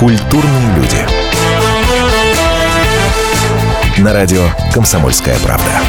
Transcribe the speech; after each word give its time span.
Культурные 0.00 0.76
люди. 0.76 1.06
На 3.98 4.14
радио 4.14 4.48
«Комсомольская 4.72 5.38
правда». 5.40 5.82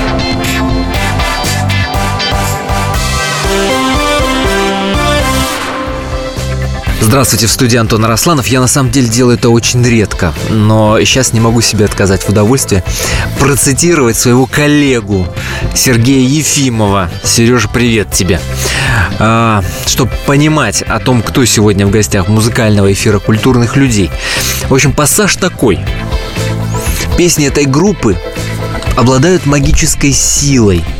Здравствуйте, 6.99 7.47
в 7.47 7.51
студии 7.51 7.77
Антон 7.77 8.03
Росланов. 8.03 8.47
Я 8.47 8.59
на 8.59 8.67
самом 8.67 8.91
деле 8.91 9.07
делаю 9.07 9.37
это 9.37 9.49
очень 9.49 9.81
редко, 9.81 10.33
но 10.49 10.99
сейчас 10.99 11.31
не 11.31 11.39
могу 11.39 11.61
себе 11.61 11.85
отказать 11.85 12.23
в 12.23 12.29
удовольствии 12.29 12.83
процитировать 13.39 14.17
своего 14.17 14.45
коллегу 14.45 15.25
Сергея 15.73 16.27
Ефимова. 16.27 17.09
Сережа, 17.23 17.69
привет 17.69 18.11
тебе. 18.11 18.41
А, 19.19 19.63
чтобы 19.85 20.11
понимать 20.25 20.81
о 20.81 20.99
том, 20.99 21.21
кто 21.21 21.45
сегодня 21.45 21.85
в 21.85 21.91
гостях 21.91 22.27
музыкального 22.27 22.91
эфира 22.91 23.19
культурных 23.19 23.75
людей. 23.75 24.09
В 24.69 24.73
общем, 24.73 24.93
пассаж 24.93 25.35
такой. 25.35 25.79
Песни 27.17 27.47
этой 27.47 27.65
группы 27.65 28.17
обладают 28.97 29.45
магической 29.45 30.11
силой– 30.11 30.83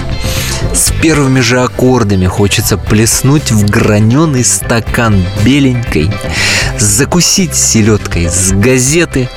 с 0.73 0.91
первыми 1.01 1.41
же 1.41 1.59
аккордами 1.59 2.27
хочется 2.27 2.77
плеснуть 2.77 3.51
в 3.51 3.69
граненый 3.69 4.45
стакан 4.45 5.23
беленькой, 5.43 6.09
закусить 6.79 7.55
селедкой 7.55 8.29
с 8.29 8.51
газеты, 8.51 9.29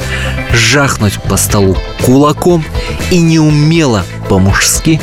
жахнуть 0.52 1.20
по 1.22 1.36
столу 1.36 1.76
кулаком 2.02 2.64
и 3.10 3.20
неумело 3.20 4.04
по-мужски 4.28 5.00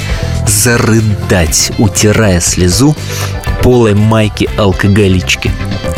зарыдать, 0.47 1.71
утирая 1.77 2.39
слезу 2.39 2.95
полой 3.63 3.93
майки 3.93 4.49
алкоголички. 4.57 5.51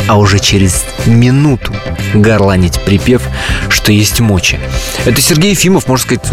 А 0.07 0.17
уже 0.17 0.39
через 0.39 0.85
минуту 1.05 1.73
горланить 2.13 2.79
припев, 2.81 3.23
что 3.69 3.91
есть 3.91 4.19
мочи. 4.19 4.59
Это 5.05 5.21
Сергей 5.21 5.51
Ефимов, 5.51 5.87
можно 5.87 6.03
сказать, 6.03 6.25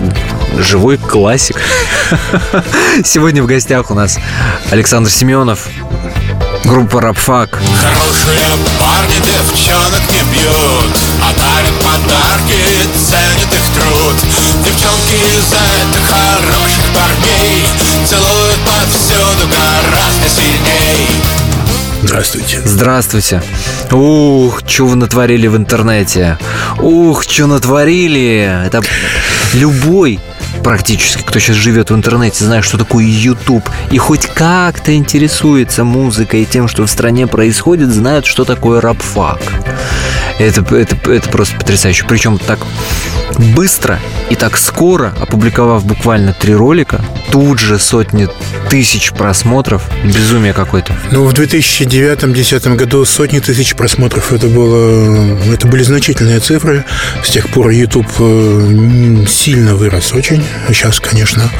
живой 0.58 0.98
классик. 0.98 1.60
Сегодня 3.04 3.42
в 3.42 3.46
гостях 3.46 3.90
у 3.90 3.94
нас 3.94 4.18
Александр 4.70 5.10
Семенов, 5.10 5.68
группа 6.64 7.00
Рапфак. 7.00 7.58
Хорошие 7.58 8.56
парни 8.78 9.16
девчонок 9.16 10.02
не 10.10 10.22
бьют, 10.32 10.92
а 11.22 11.32
дарят 11.38 11.74
подарки, 11.80 12.60
ценят 12.96 13.52
их 13.52 13.66
труд. 13.74 14.16
Девчонки 14.64 15.14
из 15.14 15.52
этих 15.52 16.06
хороших 16.08 16.84
парней 16.94 17.64
целуют 18.06 18.60
повсюду 18.64 19.48
гораздо 19.48 20.28
сильней. 20.28 21.08
Здравствуйте. 22.02 22.62
Здравствуйте. 22.64 23.42
Ух, 23.90 24.62
что 24.66 24.86
вы 24.86 24.96
натворили 24.96 25.46
в 25.48 25.56
интернете. 25.56 26.38
Ух, 26.78 27.24
что 27.24 27.46
натворили. 27.46 28.64
Это 28.66 28.80
любой 29.52 30.18
практически, 30.62 31.22
кто 31.22 31.38
сейчас 31.38 31.56
живет 31.56 31.90
в 31.90 31.94
интернете, 31.94 32.44
знает, 32.44 32.64
что 32.64 32.78
такое 32.78 33.04
YouTube, 33.04 33.68
и 33.90 33.98
хоть 33.98 34.26
как-то 34.26 34.94
интересуется 34.94 35.84
музыкой 35.84 36.42
и 36.42 36.46
тем, 36.46 36.68
что 36.68 36.84
в 36.84 36.90
стране 36.90 37.26
происходит, 37.26 37.90
знают, 37.90 38.26
что 38.26 38.44
такое 38.44 38.80
рабфак. 38.80 39.40
Это, 40.40 40.74
это, 40.74 40.96
это 41.12 41.28
просто 41.28 41.54
потрясающе. 41.56 42.06
Причем 42.08 42.38
так 42.38 42.60
быстро 43.54 44.00
и 44.30 44.34
так 44.34 44.56
скоро, 44.56 45.12
опубликовав 45.20 45.84
буквально 45.84 46.32
три 46.32 46.54
ролика, 46.54 47.04
тут 47.30 47.58
же 47.58 47.78
сотни 47.78 48.28
тысяч 48.70 49.12
просмотров. 49.12 49.82
Безумие 50.04 50.52
какое-то. 50.52 50.94
Ну, 51.10 51.24
в 51.24 51.34
2009-2010 51.34 52.76
году 52.76 53.04
сотни 53.04 53.40
тысяч 53.40 53.74
просмотров. 53.74 54.32
Это, 54.32 54.46
было, 54.46 55.36
это 55.52 55.66
были 55.66 55.82
значительные 55.82 56.40
цифры. 56.40 56.84
С 57.24 57.30
тех 57.30 57.48
пор 57.48 57.70
YouTube 57.70 58.06
э, 58.18 59.24
сильно 59.28 59.74
вырос 59.74 60.12
очень. 60.12 60.42
Сейчас, 60.68 61.00
конечно, 61.00 61.50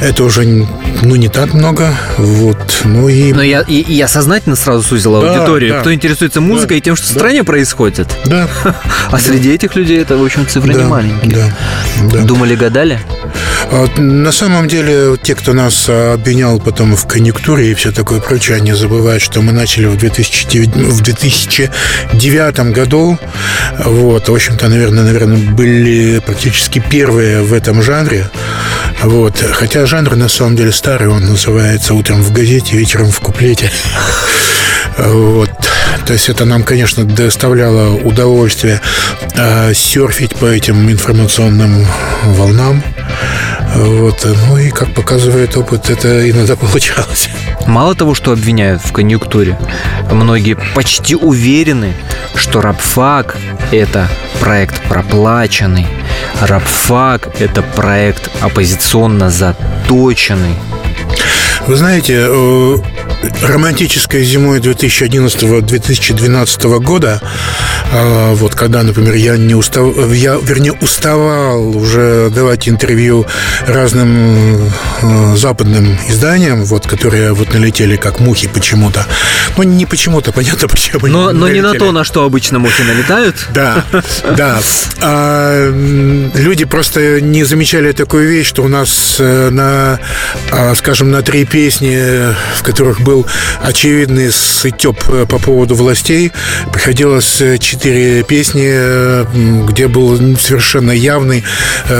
это 0.00 0.24
уже 0.24 0.44
ну, 0.44 1.16
не 1.16 1.28
так 1.28 1.52
много. 1.54 1.94
Вот. 2.18 2.82
Ну, 2.84 3.08
и... 3.08 3.32
Но 3.32 3.42
я, 3.42 3.60
и, 3.60 3.92
я 3.92 4.08
сознательно 4.08 4.56
сразу 4.56 4.82
сузил 4.82 5.20
да, 5.20 5.34
аудиторию. 5.34 5.74
Да. 5.74 5.80
Кто 5.80 5.92
интересуется 5.92 6.40
музыкой 6.40 6.76
да, 6.76 6.78
и 6.78 6.80
тем, 6.80 6.96
что 6.96 7.06
да. 7.06 7.12
в 7.12 7.16
стране 7.16 7.44
происходит. 7.44 8.08
Да. 8.26 8.48
А 9.10 9.18
среди 9.18 9.52
этих 9.52 9.76
людей 9.76 10.00
это, 10.00 10.16
в 10.16 10.24
общем, 10.24 10.46
цифры 10.46 10.74
не 10.74 10.84
маленькие. 10.84 11.32
Да. 11.32 11.52
Да. 12.10 12.20
Думали, 12.22 12.54
гадали? 12.54 13.00
А, 13.70 13.86
на 13.98 14.32
самом 14.32 14.68
деле, 14.68 15.16
те, 15.22 15.34
кто 15.34 15.52
нас 15.52 15.88
обвинял 15.88 16.58
потом 16.58 16.96
в 16.96 17.06
конъюнктуре 17.06 17.70
и 17.70 17.74
все 17.74 17.92
такое 17.92 18.20
прочее, 18.20 18.56
они 18.56 18.72
забывают, 18.72 19.22
что 19.22 19.42
мы 19.42 19.52
начали 19.52 19.86
в 19.86 19.96
2009, 19.96 20.68
в 20.76 21.02
2009 21.02 22.72
году. 22.72 23.18
Вот, 23.84 24.28
в 24.28 24.34
общем-то, 24.34 24.68
наверное, 24.68 25.04
наверное, 25.04 25.38
были 25.52 26.20
практически 26.20 26.78
первые 26.78 27.42
в 27.42 27.52
этом 27.52 27.82
жанре. 27.82 28.30
Вот. 29.02 29.44
Хотя 29.52 29.86
жанр 29.86 30.16
на 30.16 30.28
самом 30.28 30.56
деле 30.56 30.72
старый, 30.72 31.08
он 31.08 31.24
называется 31.24 31.94
«Утром 31.94 32.22
в 32.22 32.32
газете, 32.32 32.76
вечером 32.76 33.10
в 33.10 33.20
куплете». 33.20 33.70
Вот. 34.96 35.50
То 36.06 36.12
есть 36.12 36.28
это 36.28 36.44
нам, 36.44 36.62
конечно, 36.62 37.04
доставляло 37.04 37.94
удовольствие 37.94 38.80
э, 39.34 39.72
серфить 39.74 40.36
по 40.36 40.46
этим 40.46 40.90
информационным 40.90 41.86
волнам. 42.24 42.82
Вот. 43.74 44.26
Ну 44.48 44.58
и, 44.58 44.70
как 44.70 44.94
показывает 44.94 45.56
опыт, 45.56 45.90
это 45.90 46.30
иногда 46.30 46.56
получалось. 46.70 47.28
Мало 47.66 47.94
того, 47.94 48.14
что 48.14 48.32
обвиняют 48.32 48.82
в 48.82 48.92
конъюнктуре, 48.92 49.58
многие 50.10 50.56
почти 50.74 51.16
уверены, 51.16 51.94
что 52.34 52.60
рабфак– 52.60 53.36
это 53.72 54.08
проект 54.40 54.82
проплаченный, 54.88 55.86
рабфак– 56.40 57.28
это 57.38 57.62
проект 57.62 58.30
оппозиционно 58.40 59.30
заточенный. 59.30 60.54
Вы 61.66 61.76
знаете, 61.76 62.26
э, 62.28 62.76
романтической 63.42 64.24
зимой 64.24 64.60
2011-2012 64.60 66.80
года, 66.80 67.20
а, 67.92 68.34
вот 68.34 68.54
когда, 68.54 68.82
например, 68.82 69.14
я 69.14 69.36
не 69.36 69.54
устав, 69.54 69.94
я, 70.12 70.38
вернее, 70.42 70.72
уставал 70.80 71.76
уже 71.76 72.30
давать 72.30 72.68
интервью 72.68 73.26
разным 73.66 74.70
э, 75.02 75.36
западным 75.36 75.98
изданиям, 76.08 76.64
вот, 76.64 76.86
которые 76.86 77.32
вот 77.32 77.54
налетели 77.54 77.96
как 77.96 78.20
мухи 78.20 78.48
почему-то. 78.48 79.06
Ну, 79.56 79.62
не 79.62 79.86
почему-то, 79.86 80.32
понятно 80.32 80.68
почему. 80.68 81.06
Но, 81.06 81.32
но 81.32 81.48
не 81.48 81.60
на 81.60 81.74
то, 81.74 81.92
на 81.92 82.04
что 82.04 82.24
обычно 82.24 82.58
мухи 82.58 82.82
налетают. 82.82 83.48
Да, 83.54 83.84
да. 84.36 84.60
А, 85.00 85.70
люди 86.34 86.64
просто 86.64 87.20
не 87.20 87.44
замечали 87.44 87.92
такую 87.92 88.28
вещь, 88.28 88.48
что 88.48 88.62
у 88.62 88.68
нас 88.68 89.16
э, 89.20 89.50
на, 89.50 90.00
а, 90.50 90.74
скажем, 90.74 91.10
на 91.10 91.22
три 91.22 91.44
песни, 91.44 92.34
в 92.56 92.62
которых 92.62 93.00
был 93.00 93.13
был 93.14 93.26
очевидный 93.62 94.32
сытеп 94.32 94.98
э, 95.08 95.26
по 95.26 95.38
поводу 95.38 95.76
властей. 95.76 96.32
Приходилось 96.72 97.40
э, 97.40 97.58
четыре 97.58 98.24
песни, 98.24 98.66
э, 98.66 99.24
где 99.68 99.86
был 99.86 100.18
совершенно 100.36 100.90
явный 100.90 101.44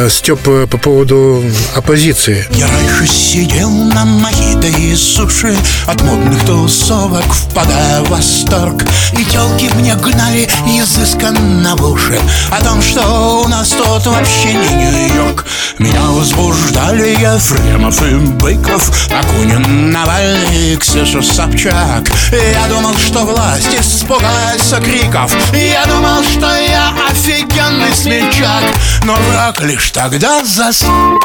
степ 0.08 0.40
по 0.42 0.78
поводу 0.78 1.44
оппозиции. 1.76 2.46
Я 2.54 2.66
раньше 2.66 3.06
сидел 3.12 3.70
на 3.70 4.04
мохито 4.04 4.66
и 4.66 4.94
суши 4.96 5.56
От 5.86 6.02
модных 6.02 6.44
тусовок 6.44 7.24
впадая 7.24 8.02
в 8.02 8.10
восторг 8.10 8.84
И 9.12 9.24
телки 9.24 9.70
мне 9.74 9.94
гнали 9.94 10.48
изысканно 10.66 11.76
в 11.76 11.90
уши 11.90 12.18
О 12.50 12.62
том, 12.62 12.82
что 12.82 13.42
у 13.44 13.48
нас 13.48 13.70
тут 13.70 14.06
вообще 14.06 14.54
не 14.54 14.74
Нью-Йорк 14.74 15.44
Меня 15.78 16.02
возбуждали 16.10 17.10
Ефремов 17.10 18.02
и 18.02 18.14
Быков 18.14 19.10
Акунин, 19.10 19.90
Навальный, 19.90 20.76
Ксения 20.76 20.93
слышу 20.94 21.22
Собчак. 21.22 22.08
Я 22.30 22.68
думал, 22.68 22.96
что 22.96 23.24
власть 23.24 23.74
испугается 23.80 24.80
криков 24.80 25.34
Я 25.52 25.84
думал, 25.86 26.22
что 26.22 26.46
я 26.54 26.92
офигенный 27.10 27.92
смельчак. 27.92 28.62
Но 29.02 29.14
враг 29.14 29.60
лишь 29.60 29.90
тогда 29.90 30.44
заснет 30.44 31.20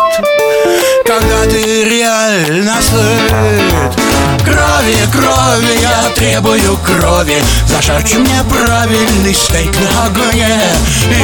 Когда 1.06 1.44
ты 1.46 1.84
реально 1.84 2.82
сыт 2.82 3.96
Крови, 4.44 4.98
крови, 5.12 5.80
я 5.82 6.10
требую 6.16 6.78
крови. 6.78 7.44
Зажарьте 7.68 8.18
мне 8.18 8.44
правильный 8.50 9.36
стейк 9.36 9.76
на 9.80 10.06
огне. 10.06 10.60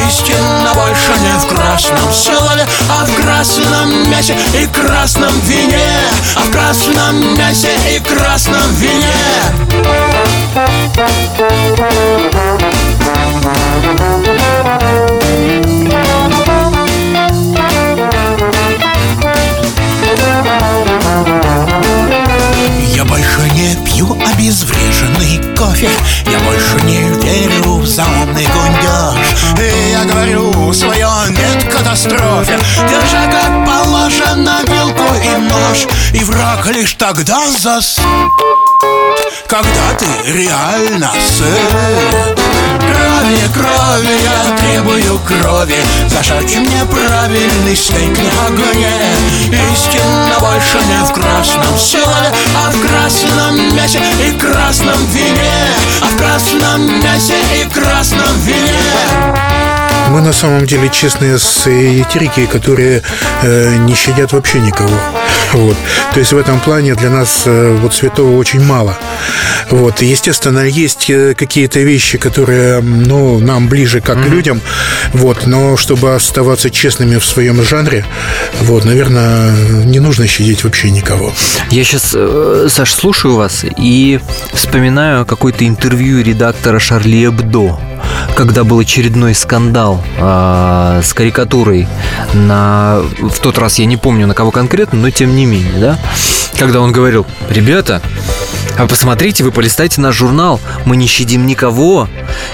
Истинно 0.07 0.71
больше 0.75 1.11
не 1.19 1.39
в 1.39 1.47
красном 1.47 2.13
слове 2.13 2.67
А 2.89 3.05
в 3.05 3.21
красном 3.21 4.11
мясе 4.11 4.37
и 4.53 4.67
красном 4.67 5.39
вине. 5.41 5.89
А 6.35 6.41
в 6.41 6.51
красном 6.51 7.37
мясе 7.37 7.75
и 7.89 7.99
красном 7.99 8.34
вине. 8.37 9.15
Пью 23.85 24.17
обезвреженный 24.21 25.55
кофе. 25.55 25.89
Я 26.29 26.39
больше 26.39 26.75
не 26.85 27.04
лишь 36.71 36.93
тогда 36.93 37.41
зас 37.59 37.99
Когда 39.47 39.93
ты 39.99 40.05
реально 40.31 41.11
сын. 41.37 42.35
Крови, 42.79 43.41
крови, 43.53 44.15
я 44.23 44.57
требую 44.57 45.19
крови 45.19 45.77
Зажарьте 46.09 46.59
мне 46.59 46.85
правильный 46.85 47.75
стейк 47.75 48.17
на 48.17 48.47
огне. 48.47 48.93
Истинно 49.73 50.39
больше 50.39 50.77
не 50.85 51.03
в 51.05 51.13
красном 51.13 51.77
селе 51.77 52.33
А 52.55 52.71
в 52.71 52.87
красном 52.87 53.75
мясе 53.75 54.01
и 54.25 54.31
красном 54.39 55.05
вине. 55.07 55.53
А 56.01 56.05
в 56.05 56.17
красном 56.17 57.01
мясе 57.01 57.39
и 57.61 57.69
красном 57.69 58.39
вине 58.39 59.74
мы 60.09 60.21
на 60.21 60.33
самом 60.33 60.65
деле 60.65 60.89
честные 60.89 61.37
с 61.37 61.69
етерики, 61.69 62.45
которые 62.45 63.01
э, 63.41 63.75
не 63.77 63.95
щадят 63.95 64.33
вообще 64.33 64.59
никого. 64.59 64.97
Вот. 65.53 65.77
То 66.13 66.19
есть 66.19 66.33
в 66.33 66.37
этом 66.37 66.59
плане 66.59 66.95
для 66.95 67.09
нас 67.09 67.43
э, 67.45 67.77
вот 67.81 67.93
святого 67.93 68.37
очень 68.37 68.63
мало. 68.63 68.97
Вот. 69.69 70.01
Естественно, 70.01 70.59
есть 70.59 71.09
э, 71.09 71.33
какие-то 71.33 71.79
вещи, 71.79 72.17
которые 72.17 72.81
ну, 72.81 73.39
нам 73.39 73.67
ближе 73.67 74.01
как 74.01 74.17
mm-hmm. 74.17 74.29
людям, 74.29 74.61
вот. 75.13 75.47
но 75.47 75.77
чтобы 75.77 76.13
оставаться 76.13 76.69
честными 76.69 77.17
в 77.17 77.25
своем 77.25 77.63
жанре, 77.63 78.05
вот, 78.61 78.85
наверное, 78.85 79.51
не 79.85 79.99
нужно 79.99 80.27
щадить 80.27 80.63
вообще 80.63 80.91
никого. 80.91 81.33
Я 81.71 81.83
сейчас, 81.83 82.11
э, 82.13 82.67
Саш, 82.69 82.93
слушаю 82.93 83.35
вас 83.35 83.65
и 83.77 84.19
вспоминаю 84.53 85.25
какое-то 85.25 85.67
интервью 85.67 86.21
редактора 86.21 86.79
Шарли 86.79 87.25
Эбдо 87.25 87.79
когда 88.35 88.63
был 88.63 88.79
очередной 88.79 89.33
скандал 89.33 89.94
э, 90.17 91.01
с 91.03 91.13
карикатурой 91.13 91.87
на... 92.33 92.99
В 93.19 93.39
тот 93.39 93.57
раз 93.57 93.79
я 93.79 93.85
не 93.85 93.97
помню, 93.97 94.27
на 94.27 94.33
кого 94.33 94.51
конкретно, 94.51 94.99
но 94.99 95.09
тем 95.09 95.35
не 95.35 95.45
менее, 95.45 95.79
да? 95.79 95.99
Когда 96.57 96.81
он 96.81 96.91
говорил, 96.91 97.25
ребята, 97.49 98.01
а 98.77 98.87
посмотрите, 98.87 99.43
вы 99.43 99.51
полистайте 99.51 100.01
наш 100.01 100.15
журнал, 100.15 100.59
мы 100.85 100.97
не 100.97 101.07
щадим 101.07 101.45
никого. 101.45 102.09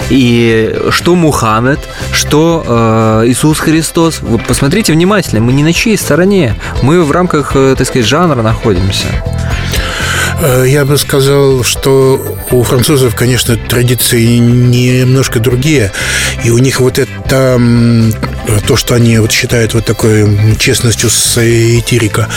И 0.08 0.80
что 0.90 1.14
Мухаммед, 1.16 1.80
что 2.12 2.62
э, 2.64 3.24
Иисус 3.26 3.58
Христос. 3.58 4.20
Вы 4.20 4.38
посмотрите 4.38 4.92
внимательно, 4.92 5.40
мы 5.40 5.52
не 5.52 5.64
на 5.64 5.72
чьей 5.72 5.96
стороне. 5.96 6.54
Мы 6.82 7.02
в 7.02 7.10
рамках, 7.10 7.52
э, 7.54 7.74
так 7.76 7.86
сказать, 7.86 8.06
жанра 8.06 8.42
находимся. 8.42 9.06
Э, 10.42 10.64
я 10.66 10.84
бы 10.84 10.98
сказал, 10.98 11.62
что 11.62 12.20
у 12.50 12.62
французов, 12.64 13.14
конечно, 13.14 13.56
традиции 13.56 14.38
немножко 14.38 15.38
другие, 15.38 15.92
и 16.44 16.50
у 16.50 16.58
них 16.58 16.80
вот 16.80 16.98
это 16.98 17.60
то, 18.66 18.76
что 18.76 18.94
они 18.94 19.18
вот 19.18 19.32
считают 19.32 19.74
вот 19.74 19.84
такой 19.84 20.56
честностью 20.58 21.10
с 21.10 21.38
этирика, 21.38 22.28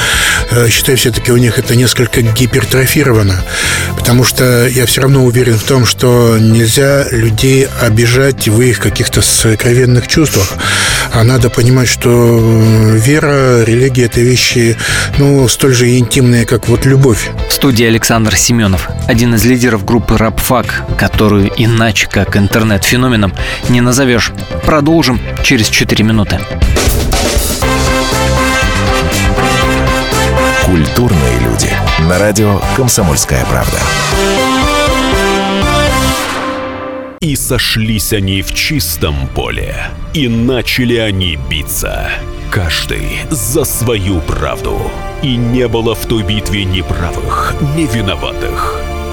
э, 0.51 0.69
считаю, 0.69 0.97
все-таки 0.97 1.31
у 1.31 1.37
них 1.37 1.59
это 1.59 1.75
несколько 1.75 2.21
гипертрофировано, 2.21 3.43
потому 3.97 4.23
что 4.23 4.67
я 4.67 4.85
все 4.85 5.01
равно 5.01 5.25
уверен 5.25 5.57
в 5.57 5.63
том, 5.63 5.85
что 5.85 6.37
нельзя 6.39 7.05
людей 7.11 7.67
обижать 7.81 8.47
в 8.47 8.61
их 8.61 8.79
каких-то 8.79 9.21
сокровенных 9.21 10.07
чувствах, 10.07 10.53
а 11.13 11.23
надо 11.23 11.49
понимать, 11.49 11.87
что 11.87 12.39
вера, 12.93 13.63
религия– 13.63 14.05
это 14.05 14.21
вещи, 14.21 14.77
ну, 15.17 15.47
столь 15.47 15.73
же 15.73 15.97
интимные, 15.97 16.45
как 16.45 16.67
вот 16.67 16.85
любовь. 16.85 17.29
В 17.49 17.53
студии 17.53 17.85
Александр 17.85 18.35
Семенов, 18.35 18.89
один 19.07 19.35
из 19.35 19.45
лидеров 19.45 19.85
группы 19.85 20.17
«Рапфак», 20.17 20.83
которую 20.97 21.51
иначе 21.57 22.07
как 22.07 22.37
интернет-феноменом 22.37 23.33
не 23.69 23.81
назовешь. 23.81 24.31
Продолжим 24.65 25.19
через 25.43 25.67
4 25.69 25.94
минуты. 26.03 26.39
Культурные 30.65 31.39
люди. 31.39 31.69
На 32.09 32.17
радио 32.17 32.59
«Комсомольская 32.75 33.45
правда». 33.45 33.77
И 37.21 37.35
сошлись 37.35 38.13
они 38.13 38.41
в 38.41 38.53
чистом 38.53 39.27
поле, 39.29 39.75
и 40.13 40.27
начали 40.27 40.97
они 40.97 41.39
биться. 41.49 42.11
Каждый 42.51 43.19
за 43.29 43.63
свою 43.63 44.21
правду. 44.21 44.91
И 45.23 45.35
не 45.35 45.67
было 45.67 45.95
в 45.95 46.05
той 46.05 46.23
битве 46.23 46.65
ни 46.65 46.81
правых, 46.81 47.55
ни 47.75 47.83
виноватых. 47.83 48.79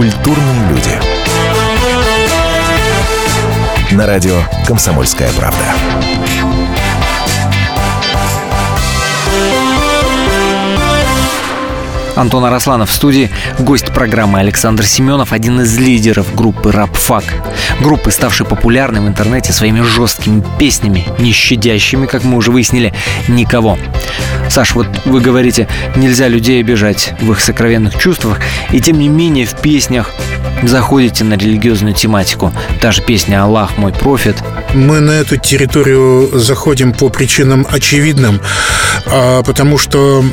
Культурные 0.00 0.70
люди. 0.70 0.98
На 3.94 4.06
радио 4.06 4.40
«Комсомольская 4.66 5.30
правда». 5.34 5.58
Антон 12.16 12.46
Арасланов 12.46 12.88
в 12.88 12.94
студии, 12.94 13.30
гость 13.58 13.92
программы 13.92 14.40
Александр 14.40 14.86
Семенов, 14.86 15.34
один 15.34 15.60
из 15.60 15.76
лидеров 15.76 16.34
группы 16.34 16.72
«Рапфак». 16.72 17.24
Группы, 17.80 18.10
ставшей 18.10 18.46
популярной 18.46 19.00
в 19.00 19.08
интернете 19.08 19.52
своими 19.52 19.80
жесткими 19.80 20.44
песнями, 20.58 21.06
не 21.18 21.32
щадящими, 21.32 22.06
как 22.06 22.24
мы 22.24 22.36
уже 22.36 22.50
выяснили, 22.50 22.92
никого. 23.28 23.78
Саш, 24.50 24.74
вот 24.74 24.86
вы 25.04 25.20
говорите, 25.20 25.68
нельзя 25.96 26.28
людей 26.28 26.60
обижать 26.60 27.14
в 27.20 27.32
их 27.32 27.40
сокровенных 27.40 27.98
чувствах, 27.98 28.40
и 28.70 28.80
тем 28.80 28.98
не 28.98 29.08
менее 29.08 29.46
в 29.46 29.54
песнях 29.60 30.10
заходите 30.62 31.24
на 31.24 31.34
религиозную 31.34 31.94
тематику. 31.94 32.52
Та 32.80 32.92
же 32.92 33.02
песня 33.02 33.42
«Аллах 33.42 33.78
мой 33.78 33.92
профит». 33.92 34.36
Мы 34.74 35.00
на 35.00 35.12
эту 35.12 35.36
территорию 35.36 36.30
заходим 36.38 36.92
по 36.92 37.08
причинам 37.08 37.66
очевидным, 37.70 38.40
а, 39.06 39.42
потому 39.42 39.78
что 39.78 40.24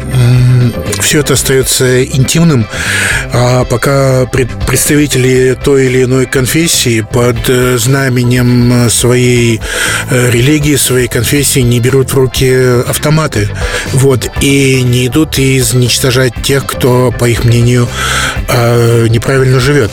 все 1.00 1.22
это 1.22 1.34
остается 1.34 2.04
интимным, 2.04 2.68
а 3.34 3.64
пока 3.64 4.26
представители 4.26 5.58
той 5.64 5.88
или 5.88 6.04
иной 6.04 6.26
конфессии 6.26 7.02
под 7.02 7.37
э, 7.48 7.78
знаменем 7.78 8.90
своей 8.90 9.62
э, 10.10 10.32
религии, 10.32 10.76
своей 10.76 11.08
конфессии 11.08 11.62
не 11.62 11.80
берут 11.80 12.12
в 12.12 12.16
руки 12.16 12.82
автоматы. 12.88 13.50
Вот, 13.94 14.30
и 14.42 14.82
не 14.82 15.08
идут 15.08 15.40
изничтожать 15.40 16.34
тех, 16.44 16.66
кто, 16.66 17.12
по 17.12 17.26
их 17.26 17.44
мнению, 17.44 17.88
неправильно 19.10 19.60
живет. 19.60 19.92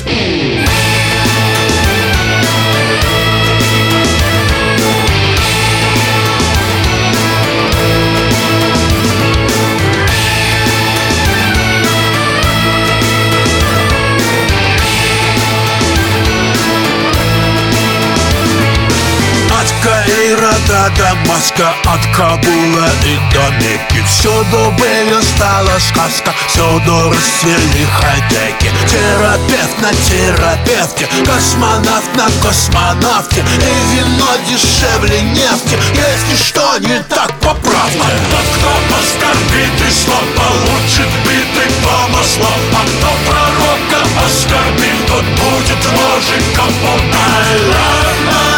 Дамаска 20.91 21.73
от 21.87 22.07
Кабула 22.15 22.89
и 23.05 23.17
до 23.33 23.51
Мекки 23.57 24.03
Всюду 24.07 24.71
были 24.79 25.21
стала 25.23 25.79
сказка, 25.79 26.35
всюду 26.47 27.11
расцвели 27.11 27.87
хай-теки. 27.87 28.71
Терапевт 28.87 29.81
на 29.81 29.95
терапевте, 29.95 31.09
космонавт 31.25 32.15
на 32.17 32.29
космонавте. 32.43 33.41
И 33.41 33.97
вино 33.97 34.29
дешевле 34.47 35.23
нефти, 35.23 35.79
если 35.95 36.45
что 36.45 36.77
не 36.79 37.03
так 37.05 37.33
поправьте 37.41 37.99
Тот, 38.31 38.47
кто 38.55 38.97
оскорбит 38.99 39.81
ислам, 39.89 40.27
получит 40.37 41.09
битый 41.25 41.73
по 41.83 42.09
маслам 42.13 42.61
А 42.73 42.85
кто 42.85 43.11
пророка 43.27 44.07
оскорбит, 44.27 45.07
тот 45.09 45.25
будет 45.25 45.83
ножиком 45.93 46.75
I 47.15 47.57
love 47.71 48.27
my 48.27 48.54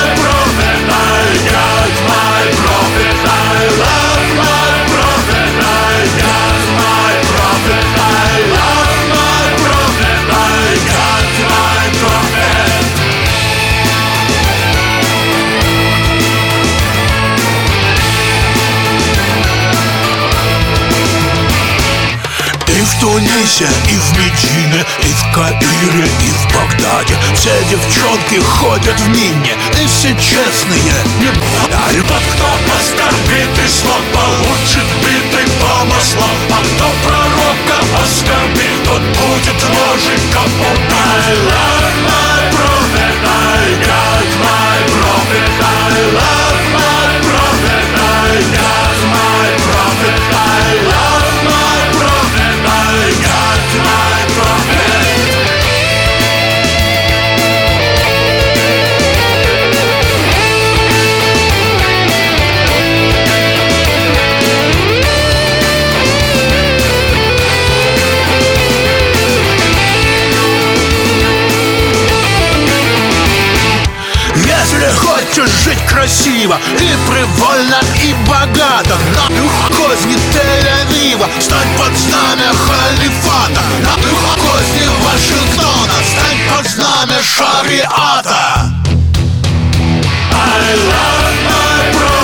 Каире, 25.97 26.11
и 26.21 26.31
в 26.31 26.55
Багдаде 26.55 27.17
Все 27.35 27.53
девчонки 27.71 28.39
ходят 28.41 29.01
в 29.01 29.09
мине, 29.09 29.57
и 29.81 29.87
все 29.87 30.09
честные 30.15 30.95
не 31.21 31.29
А 31.73 31.93
и 31.93 32.01
тот, 32.01 32.23
кто 32.35 32.47
оскорбит 32.77 33.67
ислам, 33.67 34.03
получит 34.13 34.87
битый 35.03 35.47
по 35.61 35.85
маслам 35.85 36.37
А 36.51 36.63
кто 36.63 36.91
пророка 37.05 37.79
оскорбит, 38.03 38.85
тот 38.85 39.03
будет 39.03 39.63
ножиком 39.63 40.51
I 41.29 42.06
хочешь 75.27 75.51
жить 75.65 75.79
красиво 75.87 76.59
И 76.79 77.11
привольно, 77.11 77.81
и 78.03 78.15
богато. 78.27 78.97
На 79.15 79.77
козни 79.77 80.17
Тель-Авива 80.33 81.29
Стань 81.41 81.77
под 81.79 81.97
знамя 81.97 82.53
халифата. 82.55 83.63
На 83.83 83.95
козни 84.35 84.87
Вашингтона 85.05 85.99
Стань 86.11 86.57
под 86.57 86.71
знамя 86.71 87.23
шариата. 87.23 88.73
I 90.33 90.75
love 90.75 91.37
my 91.49 91.99
prophet 91.99 92.16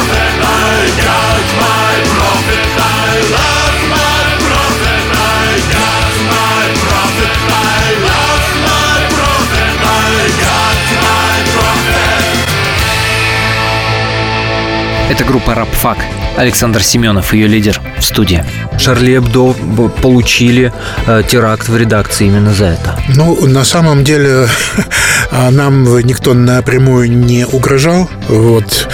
Это 15.12 15.24
группа 15.24 15.54
«Рабфак». 15.54 15.98
Александр 16.38 16.82
Семенов, 16.82 17.34
ее 17.34 17.46
лидер, 17.46 17.78
в 17.98 18.02
студии. 18.02 18.42
Шарли 18.78 19.18
Эбдо 19.18 19.52
получили 20.00 20.72
э, 21.06 21.22
теракт 21.28 21.68
в 21.68 21.76
редакции 21.76 22.28
именно 22.28 22.54
за 22.54 22.64
это. 22.64 22.98
Ну, 23.14 23.46
на 23.46 23.62
самом 23.62 24.04
деле, 24.04 24.48
а, 25.30 25.50
нам 25.50 25.98
никто 25.98 26.32
напрямую 26.32 27.12
не 27.12 27.44
угрожал. 27.44 28.08
Вот. 28.28 28.88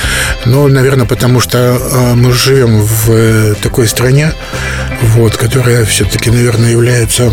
Ну, 0.44 0.66
наверное, 0.66 1.06
потому 1.06 1.38
что 1.38 1.78
а, 1.78 2.14
мы 2.16 2.32
живем 2.32 2.80
в 2.82 3.12
э, 3.12 3.54
такой 3.62 3.86
стране, 3.86 4.32
вот, 5.00 5.36
которая 5.36 5.84
все-таки, 5.84 6.30
наверное, 6.30 6.72
является 6.72 7.32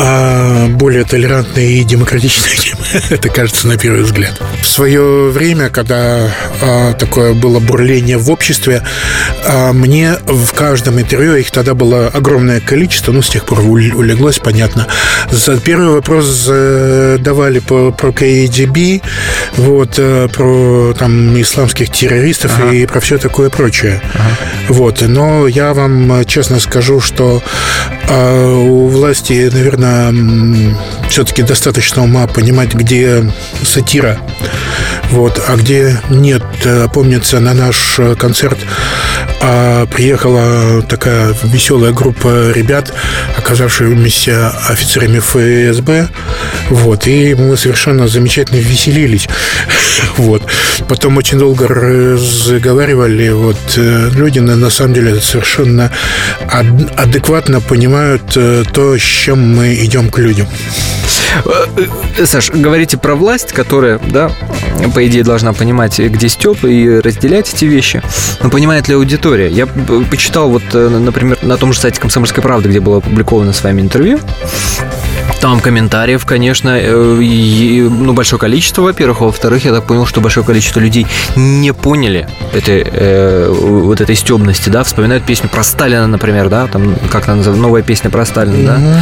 а, 0.00 0.68
более 0.68 1.04
толерантной 1.04 1.72
и 1.72 1.84
демократичной, 1.84 2.56
чем 2.56 2.78
это 3.10 3.28
кажется 3.28 3.66
на 3.66 3.76
первый 3.76 4.02
взгляд. 4.02 4.40
В 4.62 4.66
свое 4.66 5.30
время, 5.30 5.70
когда 5.70 6.30
а, 6.62 6.92
такое 6.94 7.34
было 7.34 7.58
бурление 7.58 8.16
в 8.16 8.30
обществе, 8.30 8.84
а, 9.44 9.72
мне 9.72 10.17
в 10.28 10.52
каждом 10.52 11.00
интервью, 11.00 11.36
их 11.36 11.50
тогда 11.50 11.74
было 11.74 12.08
огромное 12.08 12.60
количество, 12.60 13.12
ну, 13.12 13.22
с 13.22 13.28
тех 13.28 13.44
пор 13.44 13.60
улеглось, 13.60 14.38
понятно. 14.38 14.86
За 15.30 15.58
первый 15.58 15.88
вопрос 15.88 16.26
задавали 16.26 17.58
по, 17.60 17.90
про 17.92 18.12
КГБ, 18.12 19.00
вот, 19.56 19.94
э, 19.98 20.28
про 20.32 20.94
там 20.98 21.40
исламских 21.40 21.90
террористов 21.90 22.52
и 22.72 22.86
про 22.86 23.00
все 23.00 23.18
такое 23.18 23.50
прочее. 23.50 24.02
Вот, 24.68 25.00
но 25.00 25.46
я 25.46 25.72
вам 25.74 26.24
честно 26.26 26.60
скажу, 26.60 27.00
что 27.00 27.42
а, 28.08 28.54
у 28.54 28.88
власти, 28.88 29.50
наверное, 29.52 30.14
все-таки 31.08 31.42
достаточно 31.42 32.02
ума 32.02 32.26
понимать, 32.26 32.74
где 32.74 33.30
сатира, 33.62 34.18
вот, 35.10 35.42
а 35.46 35.56
где 35.56 36.00
нет. 36.10 36.42
Э, 36.64 36.86
Помнится, 36.92 37.40
на 37.40 37.54
наш 37.54 37.98
э, 37.98 38.14
концерт 38.14 38.58
а, 39.40 39.86
приехала 39.86 40.82
такая 40.82 41.34
веселая 41.44 41.92
группа 41.92 42.50
ребят, 42.52 42.92
оказавшимися 43.36 44.52
офицерами 44.68 45.20
ФСБ, 45.20 46.08
вот, 46.70 47.06
и 47.06 47.34
мы 47.34 47.56
совершенно 47.56 48.08
замечательно 48.08 48.58
веселились, 48.58 49.28
вот. 50.16 50.42
Потом 50.88 51.16
очень 51.16 51.38
долго 51.38 51.68
разговаривали, 51.68 53.30
вот, 53.30 53.56
э, 53.76 54.10
люди 54.12 54.40
на, 54.40 54.70
самом 54.70 54.94
деле 54.94 55.20
совершенно 55.20 55.92
ад- 56.50 56.98
адекватно 56.98 57.60
понимают 57.60 58.22
то, 58.72 58.96
с 58.96 59.02
чем 59.02 59.56
мы 59.56 59.74
идем 59.74 60.10
к 60.10 60.18
людям. 60.18 60.46
Саш, 62.24 62.50
говорите 62.50 62.96
про 62.96 63.14
власть, 63.14 63.52
которая, 63.52 64.00
да, 64.10 64.30
по 64.98 65.06
идее, 65.06 65.22
должна 65.22 65.52
понимать, 65.52 66.00
где 66.00 66.28
Степ 66.28 66.64
и 66.64 66.98
разделять 66.98 67.54
эти 67.54 67.66
вещи. 67.66 68.02
Но 68.42 68.50
понимает 68.50 68.88
ли 68.88 68.96
аудитория? 68.96 69.46
Я 69.48 69.68
п- 69.68 70.04
почитал, 70.10 70.50
вот, 70.50 70.64
э, 70.72 70.88
например, 70.88 71.38
на 71.42 71.56
том 71.56 71.72
же 71.72 71.78
сайте 71.78 72.00
«Комсомольской 72.00 72.42
правды», 72.42 72.68
где 72.68 72.80
было 72.80 72.96
опубликовано 72.96 73.52
с 73.52 73.62
вами 73.62 73.80
интервью, 73.80 74.18
там 75.40 75.60
комментариев, 75.60 76.24
конечно, 76.24 76.76
э, 76.80 77.18
и, 77.22 77.82
ну, 77.82 78.12
большое 78.12 78.40
количество, 78.40 78.82
во-первых. 78.82 79.20
А 79.20 79.24
во-вторых, 79.24 79.64
я 79.64 79.72
так 79.72 79.84
понял, 79.84 80.06
что 80.06 80.20
большое 80.20 80.44
количество 80.44 80.80
людей 80.80 81.06
не 81.36 81.72
поняли 81.72 82.28
этой, 82.52 82.84
э, 82.84 83.48
вот 83.50 84.00
этой 84.00 84.16
стебности, 84.16 84.68
да, 84.68 84.82
вспоминают 84.84 85.24
песню 85.24 85.48
про 85.48 85.62
Сталина, 85.62 86.06
например, 86.06 86.48
да, 86.48 86.66
там, 86.66 86.96
как 87.10 87.26
она 87.28 87.36
называется, 87.36 87.62
новая 87.62 87.82
песня 87.82 88.10
про 88.10 88.24
Сталина, 88.24 88.78
да. 88.78 89.00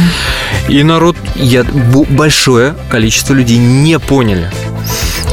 И 0.67 0.83
народ, 0.83 1.17
я, 1.35 1.63
большое 1.63 2.75
количество 2.89 3.33
людей 3.33 3.57
не 3.57 3.99
поняли. 3.99 4.51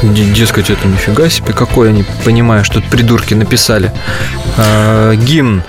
Дескать, 0.03 0.69
это 0.69 0.87
нифига 0.87 1.29
себе, 1.29 1.53
какой 1.53 1.89
они, 1.89 2.05
понимаю, 2.23 2.63
что 2.65 2.75
тут 2.75 2.89
придурки 2.89 3.33
написали. 3.33 3.91
Э, 4.57 5.15
гимн. 5.15 5.63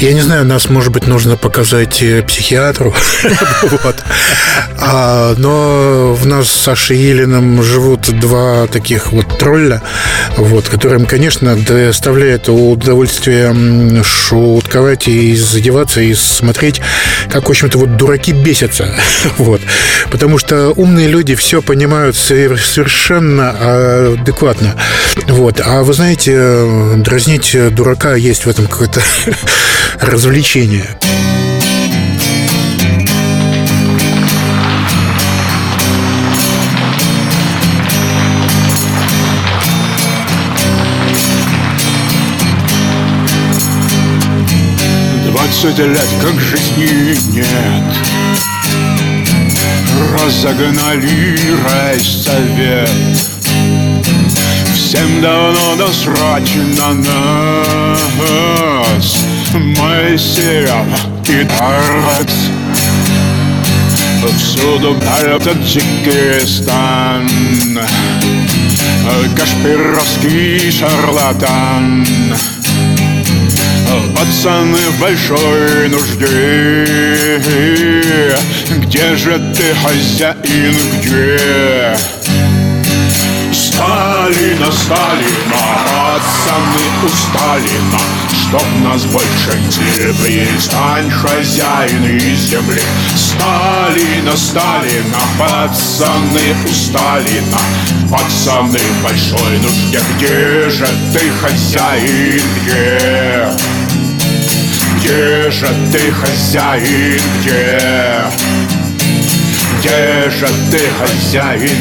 Я 0.00 0.14
не 0.14 0.22
знаю, 0.22 0.46
нас, 0.46 0.70
может 0.70 0.92
быть, 0.92 1.06
нужно 1.06 1.36
показать 1.36 2.02
э, 2.02 2.22
психиатру. 2.22 2.94
А, 4.82 5.34
Но 5.36 6.14
в 6.14 6.26
нас 6.26 6.48
с 6.48 6.62
Сашей 6.62 6.96
Елиным 6.96 7.62
живут 7.62 8.08
два 8.18 8.66
таких 8.66 9.12
вот 9.12 9.38
тролля, 9.38 9.82
вот, 10.38 10.68
которым, 10.68 11.04
конечно, 11.04 11.54
доставляет 11.54 12.48
удовольствие 12.48 13.54
шутковать 14.02 15.06
и 15.06 15.36
задеваться, 15.36 16.00
и 16.00 16.14
смотреть, 16.14 16.80
как, 17.30 17.46
в 17.46 17.50
общем-то, 17.50 17.76
вот 17.76 17.96
дураки 17.96 18.32
бесятся. 18.32 18.88
Вот. 19.36 19.60
Потому 20.10 20.38
что 20.38 20.70
умные 20.70 21.08
люди 21.08 21.34
все 21.34 21.60
понимают 21.60 22.16
совер- 22.16 22.56
совершенно 22.58 24.12
адекватно. 24.14 24.76
Вот. 25.28 25.60
А 25.64 25.82
вы 25.82 25.92
знаете, 25.92 26.32
э, 26.36 26.94
дразнить 26.96 27.54
дурака 27.74 28.14
есть 28.14 28.46
в 28.46 28.48
этом 28.48 28.66
какое-то 28.66 29.02
развлечение. 29.98 30.86
Двадцать 45.26 45.78
лет, 45.78 46.08
как 46.22 46.40
жизни 46.40 47.16
нет. 47.36 48.00
Разогнали 50.12 51.38
райсовет 51.64 52.90
Всем 54.74 55.22
давно 55.22 55.76
досрочно 55.76 56.94
нас 56.94 58.00
Моисеев 59.54 60.86
китарец. 61.24 62.32
Всюду 64.36 64.96
этот 65.22 65.60
дикий 65.64 66.46
стан 66.46 67.28
Кашпировский 69.36 70.70
шарлатан. 70.70 72.06
Пацаны 74.14 74.78
в 74.90 75.00
большой 75.00 75.88
нужде. 75.88 76.86
Где 78.76 79.16
же 79.16 79.38
ты, 79.56 79.74
хозяин, 79.74 80.76
где? 81.02 81.96
Сталина 83.52 84.70
Сталина 84.70 85.62
Пацаны 85.86 86.84
у 87.02 87.08
Сталина 87.08 88.19
Чтоб 88.50 88.66
нас 88.82 89.04
больше 89.04 89.56
не 89.60 90.12
перестань 90.24 91.08
хозяин 91.08 92.04
из 92.18 92.48
земли 92.48 92.82
Сталина, 93.14 94.36
Сталина 94.36 95.20
Пацаны 95.38 96.56
у 96.64 96.74
Сталина 96.74 97.58
Пацаны 98.10 98.80
большой 99.04 99.58
нужде 99.58 100.00
Где 100.16 100.68
же 100.68 100.88
ты, 101.12 101.30
хозяин, 101.40 102.42
где? 102.60 103.48
Где 104.96 105.48
же 105.52 105.68
ты, 105.92 106.10
хозяин, 106.10 107.22
где? 107.40 108.24
Где 109.78 110.28
же 110.28 110.48
ты, 110.72 110.80
хозяин? 110.98 111.76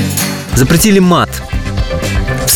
Запретили 0.54 1.00
мат. 1.00 1.30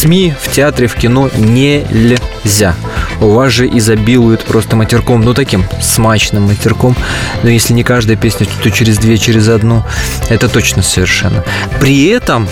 СМИ, 0.03 0.33
в 0.37 0.51
театре, 0.51 0.87
в 0.87 0.95
кино 0.95 1.29
нельзя. 1.33 2.75
У 3.21 3.29
вас 3.29 3.53
же 3.53 3.65
изобилуют 3.69 4.43
просто 4.43 4.75
матерком, 4.75 5.21
ну 5.21 5.33
таким 5.33 5.63
смачным 5.81 6.43
матерком. 6.43 6.93
Но 7.41 7.49
если 7.49 7.71
не 7.71 7.85
каждая 7.85 8.17
песня, 8.17 8.45
то 8.61 8.69
через 8.69 8.97
две, 8.97 9.17
через 9.17 9.47
одну. 9.47 9.85
Это 10.27 10.49
точно 10.49 10.81
совершенно. 10.81 11.45
При 11.79 12.07
этом 12.07 12.49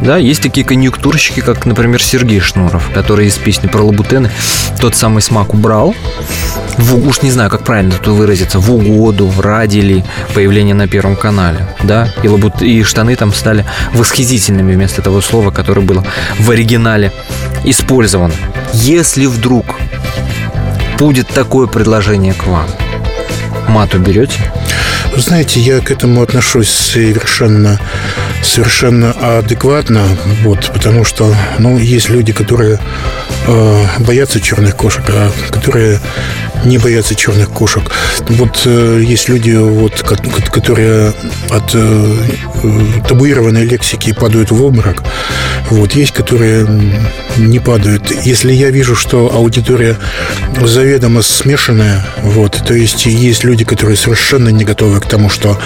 да, 0.00 0.16
есть 0.16 0.42
такие 0.42 0.66
конъюнктурщики, 0.66 1.40
как, 1.40 1.66
например, 1.66 2.02
Сергей 2.02 2.40
Шнуров, 2.40 2.90
который 2.92 3.26
из 3.26 3.36
песни 3.36 3.66
про 3.66 3.82
лабутены 3.82 4.30
тот 4.80 4.94
самый 4.94 5.22
смак 5.22 5.54
убрал. 5.54 5.94
В, 6.78 7.06
уж 7.06 7.22
не 7.22 7.30
знаю, 7.30 7.50
как 7.50 7.64
правильно 7.64 7.92
тут 7.92 8.14
выразиться, 8.14 8.58
в 8.58 8.70
угоду 8.70 9.32
ради 9.38 9.78
ли 9.78 10.04
появления 10.34 10.74
на 10.74 10.86
Первом 10.86 11.16
канале, 11.16 11.66
да, 11.82 12.12
и, 12.22 12.28
лабут, 12.28 12.60
и 12.60 12.82
штаны 12.82 13.16
там 13.16 13.32
стали 13.32 13.64
восхитительными 13.94 14.74
вместо 14.74 15.00
того 15.00 15.22
слова, 15.22 15.50
которое 15.50 15.80
было 15.80 16.04
в 16.38 16.50
оригинале 16.50 17.12
использовано. 17.64 18.34
Если 18.74 19.26
вдруг 19.26 19.76
будет 20.98 21.28
такое 21.28 21.66
предложение 21.66 22.34
к 22.34 22.46
вам, 22.46 22.66
мат 23.68 23.94
уберете? 23.94 24.52
Вы 25.14 25.22
знаете, 25.22 25.60
я 25.60 25.80
к 25.80 25.90
этому 25.90 26.20
отношусь 26.20 26.68
совершенно, 26.68 27.80
совершенно 28.46 29.38
адекватно, 29.38 30.06
вот, 30.42 30.70
потому 30.72 31.04
что, 31.04 31.34
ну, 31.58 31.78
есть 31.78 32.08
люди, 32.08 32.32
которые 32.32 32.78
э, 33.46 33.84
боятся 34.00 34.40
черных 34.40 34.76
кошек, 34.76 35.04
а 35.08 35.30
которые 35.50 36.00
не 36.66 36.78
боятся 36.78 37.14
черных 37.14 37.50
кошек. 37.50 37.82
Вот 38.28 38.62
э, 38.64 39.02
есть 39.02 39.28
люди, 39.28 39.52
вот, 39.52 40.02
которые 40.02 41.14
от 41.50 41.70
э, 41.74 42.16
табуированной 43.08 43.64
лексики 43.64 44.12
падают 44.12 44.50
в 44.50 44.62
обморок. 44.62 45.02
Вот, 45.70 45.92
есть, 45.92 46.12
которые 46.12 46.66
не 47.36 47.58
падают. 47.58 48.10
Если 48.24 48.52
я 48.52 48.70
вижу, 48.70 48.94
что 48.94 49.32
аудитория 49.32 49.96
заведомо 50.60 51.22
смешанная, 51.22 52.06
вот, 52.22 52.62
то 52.66 52.74
есть 52.74 53.06
есть 53.06 53.44
люди, 53.44 53.64
которые 53.64 53.96
совершенно 53.96 54.48
не 54.48 54.64
готовы 54.64 55.00
к 55.00 55.06
тому, 55.06 55.28
что 55.28 55.58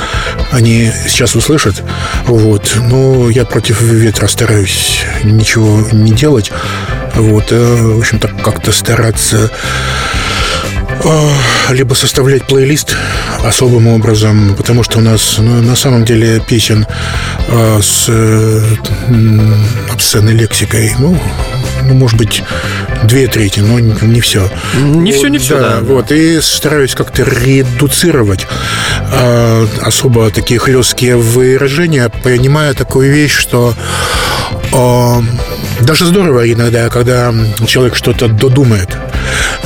они 0.53 0.91
сейчас 1.07 1.35
услышат, 1.35 1.83
вот, 2.27 2.77
но 2.89 3.31
я 3.31 3.45
против 3.45 3.81
ветра 3.81 4.27
стараюсь 4.27 5.03
ничего 5.23 5.87
не 5.93 6.13
делать, 6.13 6.51
вот, 7.15 7.49
а, 7.51 7.95
в 7.95 7.99
общем-то, 7.99 8.29
как-то 8.29 8.73
стараться 8.73 9.51
либо 11.71 11.95
составлять 11.95 12.47
плейлист 12.47 12.97
особым 13.45 13.89
образом, 13.89 14.55
потому 14.57 14.83
что 14.83 14.99
у 14.99 15.01
нас 15.01 15.37
ну, 15.39 15.63
на 15.63 15.77
самом 15.77 16.05
деле 16.05 16.41
песен 16.41 16.87
э, 17.49 17.81
с 17.83 18.07
э, 18.09 18.63
обсценной 19.91 20.35
лексикой, 20.35 20.93
ну, 20.99 21.19
ну, 21.85 21.95
может 21.95 22.19
быть, 22.19 22.43
две 23.05 23.27
трети, 23.27 23.61
но 23.61 23.79
не 23.79 24.21
все. 24.21 24.51
Не 24.77 25.13
все, 25.13 25.29
не 25.29 25.39
все, 25.39 25.59
да. 25.59 25.81
да. 25.81 25.81
Вот, 25.81 26.13
и 26.13 26.41
стараюсь 26.41 26.95
как-то 26.95 27.23
редуцировать 27.23 28.47
э, 29.11 29.67
особо 29.83 30.31
такие 30.31 30.61
хлесткие 30.61 31.17
выражения, 31.17 32.11
понимая 32.23 32.75
такую 32.75 33.13
вещь, 33.13 33.37
что 33.37 33.75
э, 34.73 35.23
даже 35.91 36.07
здорово 36.07 36.49
иногда, 36.53 36.89
когда 36.89 37.35
человек 37.67 37.97
что-то 37.97 38.29
додумает. 38.29 38.97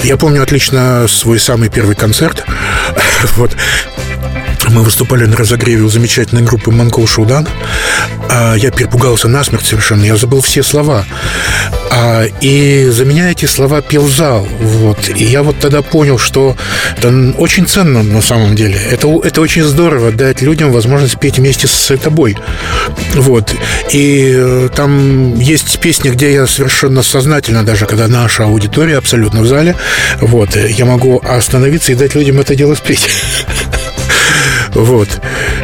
Я 0.02 0.16
помню 0.16 0.42
отлично 0.42 1.06
свой 1.06 1.38
самый 1.38 1.68
первый 1.68 1.96
концерт. 1.96 2.46
Вот 3.36 3.54
мы 4.70 4.82
выступали 4.82 5.26
на 5.26 5.36
разогреве 5.36 5.82
у 5.82 5.88
замечательной 5.90 6.40
группы 6.40 6.70
Манкоу 6.70 7.06
Шудан. 7.06 7.46
Я 8.56 8.70
перепугался 8.70 9.28
насмерть 9.28 9.66
совершенно. 9.66 10.02
Я 10.02 10.16
забыл 10.16 10.40
все 10.40 10.62
слова. 10.62 11.04
А, 11.96 12.24
и 12.40 12.86
за 12.86 13.04
меня 13.04 13.30
эти 13.30 13.46
слова 13.46 13.80
пел 13.80 14.08
зал. 14.08 14.48
Вот. 14.60 15.08
И 15.14 15.24
я 15.24 15.44
вот 15.44 15.60
тогда 15.60 15.80
понял, 15.80 16.18
что 16.18 16.56
это 16.96 17.34
очень 17.38 17.66
ценно 17.66 18.02
на 18.02 18.20
самом 18.20 18.56
деле. 18.56 18.76
Это, 18.90 19.08
это 19.22 19.40
очень 19.40 19.62
здорово 19.62 20.10
дать 20.10 20.42
людям 20.42 20.72
возможность 20.72 21.20
петь 21.20 21.38
вместе 21.38 21.68
с 21.68 21.96
тобой. 21.98 22.36
Вот. 23.14 23.54
И 23.92 24.34
э, 24.36 24.68
там 24.74 25.38
есть 25.38 25.78
песни, 25.78 26.10
где 26.10 26.32
я 26.32 26.48
совершенно 26.48 27.04
сознательно, 27.04 27.62
даже 27.62 27.86
когда 27.86 28.08
наша 28.08 28.44
аудитория 28.44 28.98
абсолютно 28.98 29.42
в 29.42 29.46
зале, 29.46 29.76
вот, 30.20 30.56
я 30.56 30.84
могу 30.86 31.22
остановиться 31.24 31.92
и 31.92 31.94
дать 31.94 32.16
людям 32.16 32.40
это 32.40 32.56
дело 32.56 32.74
спеть. 32.74 33.08
Вот. 34.74 35.08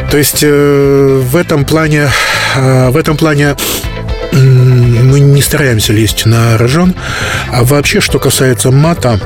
То 0.09 0.19
есть 0.19 0.39
э, 0.43 1.23
в 1.25 1.35
этом 1.35 1.65
плане, 1.65 2.09
э, 2.55 2.91
в 2.91 2.97
этом 2.97 3.17
плане 3.17 3.57
мы 4.33 5.21
не 5.21 5.43
стараемся 5.43 5.93
лезть 5.93 6.27
на 6.27 6.57
рожон. 6.59 6.95
А 7.53 7.65
вообще, 7.65 8.01
что 8.01 8.19
касается 8.19 8.71
мата, 8.71 9.21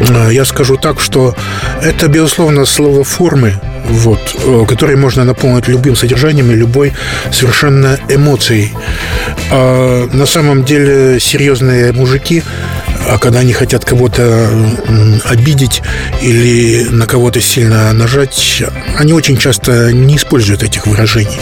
э, 0.00 0.28
я 0.32 0.44
скажу 0.44 0.76
так, 0.76 1.00
что 1.00 1.34
это, 1.82 2.08
безусловно, 2.08 2.64
слово 2.64 3.04
формы, 3.04 3.60
вот, 3.88 4.20
э, 4.44 4.64
который 4.66 4.96
можно 4.96 5.24
наполнить 5.24 5.68
любым 5.68 5.96
содержанием 5.96 6.50
и 6.50 6.54
любой 6.54 6.92
совершенно 7.30 7.98
эмоцией. 8.08 8.72
А 9.50 10.08
на 10.12 10.26
самом 10.26 10.64
деле 10.64 11.20
серьезные 11.20 11.92
мужики 11.92 12.42
а 13.06 13.18
когда 13.18 13.40
они 13.40 13.52
хотят 13.52 13.84
кого-то 13.84 14.50
обидеть 15.24 15.82
или 16.22 16.84
на 16.90 17.06
кого-то 17.06 17.40
сильно 17.40 17.92
нажать, 17.92 18.62
они 18.98 19.12
очень 19.12 19.36
часто 19.36 19.92
не 19.92 20.16
используют 20.16 20.62
этих 20.62 20.86
выражений, 20.86 21.38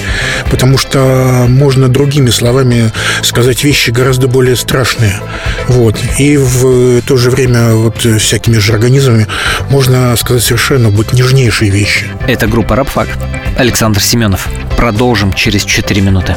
потому 0.50 0.78
что 0.78 1.46
можно 1.48 1.88
другими 1.88 2.30
словами 2.30 2.90
сказать 3.22 3.64
вещи 3.64 3.90
гораздо 3.90 4.28
более 4.28 4.56
страшные. 4.56 5.20
Вот. 5.68 5.98
И 6.18 6.36
в 6.36 7.02
то 7.02 7.16
же 7.16 7.30
время 7.30 7.74
вот 7.74 8.06
всякими 8.20 8.58
же 8.58 8.72
организмами 8.72 9.26
можно 9.70 10.14
сказать 10.16 10.42
совершенно 10.42 10.90
быть 10.90 11.12
нежнейшие 11.12 11.70
вещи. 11.70 12.06
Это 12.26 12.46
группа 12.46 12.76
«Рабфак». 12.76 13.08
Александр 13.56 14.00
Семенов. 14.00 14.48
Продолжим 14.76 15.32
через 15.32 15.64
4 15.64 16.00
минуты. 16.00 16.36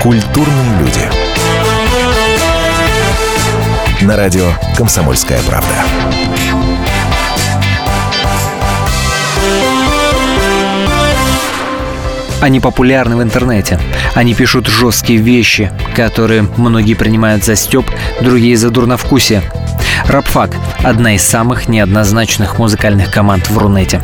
Культурные 0.00 0.78
люди. 0.78 1.00
На 4.02 4.16
радио 4.16 4.52
«Комсомольская 4.76 5.40
правда». 5.42 5.84
Они 12.40 12.60
популярны 12.60 13.16
в 13.16 13.22
интернете. 13.22 13.78
Они 14.14 14.34
пишут 14.34 14.66
жесткие 14.66 15.18
вещи, 15.18 15.72
которые 15.96 16.42
многие 16.56 16.94
принимают 16.94 17.44
за 17.44 17.56
стёб, 17.56 17.86
другие 18.20 18.56
за 18.56 18.70
дурновкусие. 18.70 19.42
Рапфак– 20.06 20.54
одна 20.82 21.14
из 21.14 21.22
самых 21.22 21.68
неоднозначных 21.68 22.58
музыкальных 22.58 23.10
команд 23.10 23.48
в 23.48 23.56
Рунете. 23.56 24.02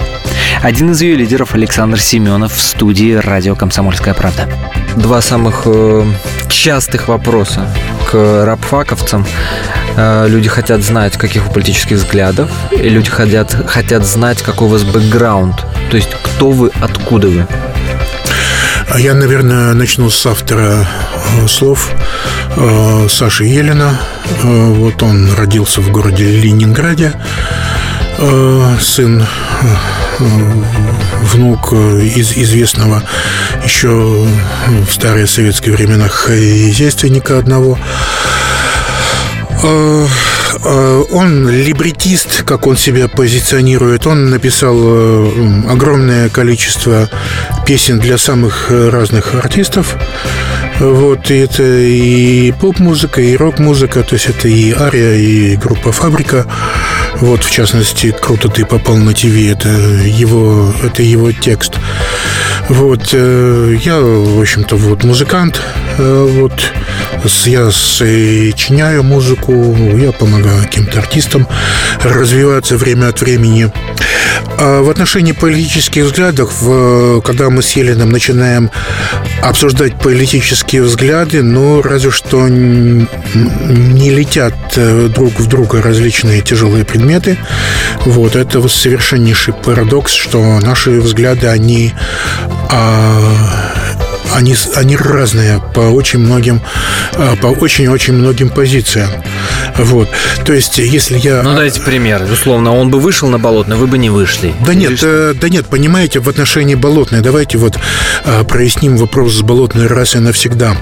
Один 0.63 0.91
из 0.91 1.01
ее 1.01 1.17
лидеров 1.17 1.55
Александр 1.55 1.99
Семенов 1.99 2.55
в 2.55 2.61
студии 2.61 3.15
радио 3.15 3.57
«Комсомольская 3.57 4.13
правда». 4.13 4.47
Два 4.95 5.23
самых 5.23 5.63
э, 5.65 6.05
частых 6.51 7.09
вопроса 7.09 7.67
к 8.11 8.45
рапфаковцам. 8.45 9.27
Э, 9.97 10.27
люди 10.29 10.51
хотят 10.51 10.83
знать, 10.83 11.17
каких 11.17 11.47
вы 11.47 11.53
политических 11.55 11.97
взглядов, 11.97 12.51
и 12.73 12.91
люди 12.91 13.09
хотят, 13.09 13.57
хотят 13.69 14.05
знать, 14.05 14.43
какой 14.43 14.69
у 14.69 14.71
вас 14.73 14.83
бэкграунд. 14.85 15.65
То 15.91 15.97
есть, 15.97 16.11
кто 16.23 16.51
вы, 16.51 16.71
откуда 16.83 17.29
вы. 17.29 17.47
А 18.93 19.01
я, 19.01 19.15
наверное, 19.15 19.73
начну 19.73 20.11
с 20.11 20.27
автора 20.27 20.87
э, 21.43 21.47
слов 21.49 21.91
э, 22.57 23.07
Саши 23.09 23.45
Елена. 23.45 23.99
Э, 24.43 24.73
вот 24.75 25.03
он 25.03 25.33
родился 25.33 25.81
в 25.81 25.91
городе 25.91 26.25
Ленинграде. 26.25 27.15
Сын, 28.21 29.27
внук 31.23 31.73
из 31.73 32.37
известного 32.37 33.03
еще 33.65 33.89
в 33.89 34.93
старые 34.93 35.27
советские 35.27 35.75
времена 35.75 36.07
хозяйственника 36.09 37.39
одного. 37.39 37.79
Э, 39.63 41.05
он 41.11 41.49
либретист, 41.49 42.43
как 42.45 42.67
он 42.67 42.77
себя 42.77 43.09
позиционирует. 43.09 44.07
Он 44.07 44.31
написал 44.31 44.77
э, 44.79 45.63
огромное 45.69 46.29
количество 46.29 47.09
песен 47.67 47.99
для 47.99 48.19
самых 48.19 48.71
разных 48.71 49.35
артистов. 49.35 49.97
Вот, 50.79 51.31
и 51.31 51.35
это 51.35 51.63
и 51.63 52.53
поп-музыка, 52.53 53.21
и 53.21 53.37
рок-музыка, 53.37 54.03
то 54.03 54.15
есть 54.15 54.31
это 54.31 54.49
и 54.49 54.73
Ария, 54.73 55.15
и 55.15 55.57
группа 55.57 55.93
Фабрика. 55.93 56.47
Вот, 57.17 57.45
в 57.45 57.51
частности, 57.51 58.17
«Круто 58.19 58.49
ты 58.49 58.65
попал 58.65 58.97
на 58.97 59.13
ТВ»– 59.13 59.25
это 59.51 59.69
его, 59.69 60.73
это 60.83 61.03
его 61.03 61.33
текст. 61.33 61.75
Вот, 62.71 63.11
э, 63.13 63.77
я, 63.85 64.01
в 64.01 64.41
общем-то, 64.41 64.77
вот 64.77 65.05
музыкант, 65.05 65.61
вот, 65.99 66.73
я 67.47 67.71
сочиняю 67.71 69.03
музыку, 69.03 69.77
я 69.97 70.13
помогаю 70.13 70.63
каким-то 70.63 70.99
артистам 70.99 71.47
развиваться 72.03 72.77
время 72.77 73.09
от 73.09 73.21
времени. 73.21 73.73
А 74.59 74.83
в 74.83 74.91
отношении 74.91 75.33
политических 75.33 76.05
взглядов, 76.05 76.53
когда 77.25 77.51
мы 77.51 77.63
с 77.63 77.73
Еленом 77.73 78.11
начинаем 78.11 78.71
обсуждать 79.43 79.99
политические 79.99 80.83
взгляды, 80.83 81.43
ну, 81.43 81.83
разве 81.83 82.11
что 82.11 82.49
не 82.49 84.11
летят 84.11 84.55
э, 84.77 85.09
друг 85.09 85.39
в 85.41 85.47
друга 85.47 85.81
различные 85.81 86.43
тяжелые 86.43 86.85
предметы. 86.85 87.39
Вот, 88.05 88.37
это 88.37 88.67
совершеннейший 88.69 89.55
парадокс, 89.55 90.13
что 90.13 90.61
наши 90.61 91.01
взгляды, 91.01 91.47
они 91.47 91.93
а, 92.71 93.75
они, 94.35 94.55
они 94.75 94.97
разные 94.97 95.61
по 95.75 95.81
очень 95.81 96.21
многим, 96.21 96.61
а, 97.15 97.37
по 97.37 97.47
очень-очень 97.47 98.15
многим 98.15 98.51
позициям. 98.51 99.11
Вот. 99.77 100.09
То 100.45 100.53
есть, 100.53 100.79
если 100.79 101.19
я... 101.19 101.43
Ну, 101.43 101.55
дайте 101.55 101.81
пример. 101.81 102.23
Условно, 102.31 102.75
он 102.75 102.91
бы 102.91 103.01
вышел 103.01 103.29
на 103.29 103.39
Болотное, 103.39 103.77
вы 103.77 103.87
бы 103.87 103.99
не 103.99 104.11
вышли. 104.11 104.55
Да 104.65 104.75
нет, 104.75 104.99
э, 105.03 105.35
да 105.41 105.49
нет, 105.49 105.67
понимаете, 105.67 106.21
в 106.21 106.29
отношении 106.29 106.75
Болотной, 106.75 107.21
давайте 107.21 107.59
вот 107.59 107.79
э, 108.25 108.45
проясним 108.45 108.97
вопрос 108.97 109.35
с 109.35 109.43
Болотной 109.43 109.87
раз 109.87 110.15
и 110.15 110.19
навсегда. 110.19 110.77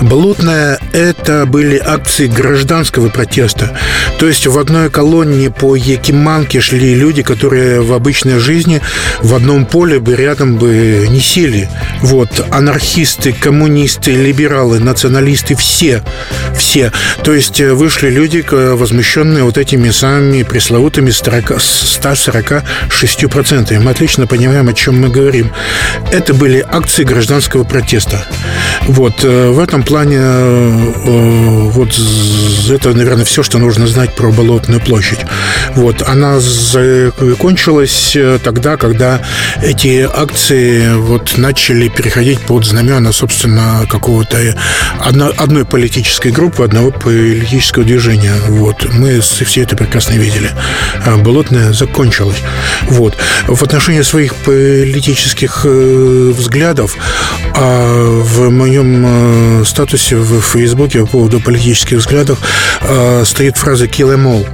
Болотная– 0.00 0.78
это 0.92 1.46
были 1.46 1.78
акции 1.78 2.26
гражданского 2.26 3.08
протеста. 3.08 3.76
То 4.18 4.26
есть 4.26 4.46
в 4.46 4.58
одной 4.58 4.90
колонне 4.90 5.50
по 5.50 5.74
Якиманке 5.74 6.60
шли 6.60 6.94
люди, 6.94 7.22
которые 7.22 7.80
в 7.80 7.92
обычной 7.92 8.38
жизни 8.38 8.80
в 9.20 9.34
одном 9.34 9.66
поле 9.66 9.98
бы 9.98 10.14
рядом 10.14 10.56
бы 10.56 11.06
не 11.08 11.20
сели. 11.20 11.68
Вот, 12.00 12.46
анархисты, 12.50 13.32
коммунисты, 13.32 14.12
либералы, 14.12 14.80
националисты, 14.80 15.56
все, 15.56 16.02
все. 16.56 16.92
То 17.24 17.34
есть 17.34 17.60
э, 17.60 17.72
вышли 17.72 18.10
люди, 18.10 18.44
возмущенные 18.50 19.44
вот 19.44 19.58
этими 19.58 19.90
самыми 19.90 20.42
пресловутыми 20.42 21.10
146%. 21.10 23.80
Мы 23.80 23.90
отлично 23.90 24.26
понимаем, 24.26 24.68
о 24.68 24.74
чем 24.74 25.00
мы 25.00 25.08
говорим. 25.08 25.50
Это 26.12 26.34
были 26.34 26.64
акции 26.68 27.04
гражданского 27.04 27.64
протеста. 27.64 28.26
Вот, 28.82 29.24
э, 29.24 29.50
в 29.50 29.58
этом 29.58 29.82
плане 29.86 30.18
э, 30.18 31.68
вот 31.70 31.98
это, 32.68 32.92
наверное, 32.92 33.24
все, 33.24 33.42
что 33.42 33.58
нужно 33.58 33.86
знать 33.86 34.14
про 34.14 34.30
Болотную 34.30 34.80
площадь. 34.80 35.20
Вот, 35.74 36.02
она 36.06 36.40
закончилась 36.40 38.14
э, 38.16 38.38
тогда, 38.42 38.76
когда 38.76 39.22
эти 39.62 40.00
акции 40.02 40.94
вот 40.96 41.38
начали 41.38 41.88
переходить 41.88 42.40
под 42.40 42.64
знамена, 42.64 43.12
собственно, 43.12 43.86
какого-то 43.88 44.38
одно, 44.98 45.32
одной 45.36 45.64
политической 45.64 46.32
группы, 46.32 46.64
одного 46.64 46.90
политического 46.90 47.84
движения. 47.84 48.34
Вот, 48.48 48.86
мы 48.92 49.20
все 49.20 49.62
это 49.62 49.76
прекрасно 49.76 50.14
видели. 50.14 50.50
Болотная 51.18 51.72
закончилась. 51.72 52.38
Вот. 52.88 53.16
В 53.46 53.62
отношении 53.62 54.02
своих 54.02 54.34
политических 54.34 55.64
взглядов 55.64 56.96
а 57.54 58.22
в 58.22 58.50
моем 58.50 59.64
статусе 59.76 60.16
в 60.16 60.40
Фейсбуке 60.40 61.00
по 61.00 61.06
поводу 61.06 61.38
политических 61.38 61.98
взглядов 61.98 62.38
э, 62.80 63.24
стоит 63.26 63.58
фраза 63.58 63.84
«kill 63.84 64.14
em 64.14 64.24
all». 64.24 64.46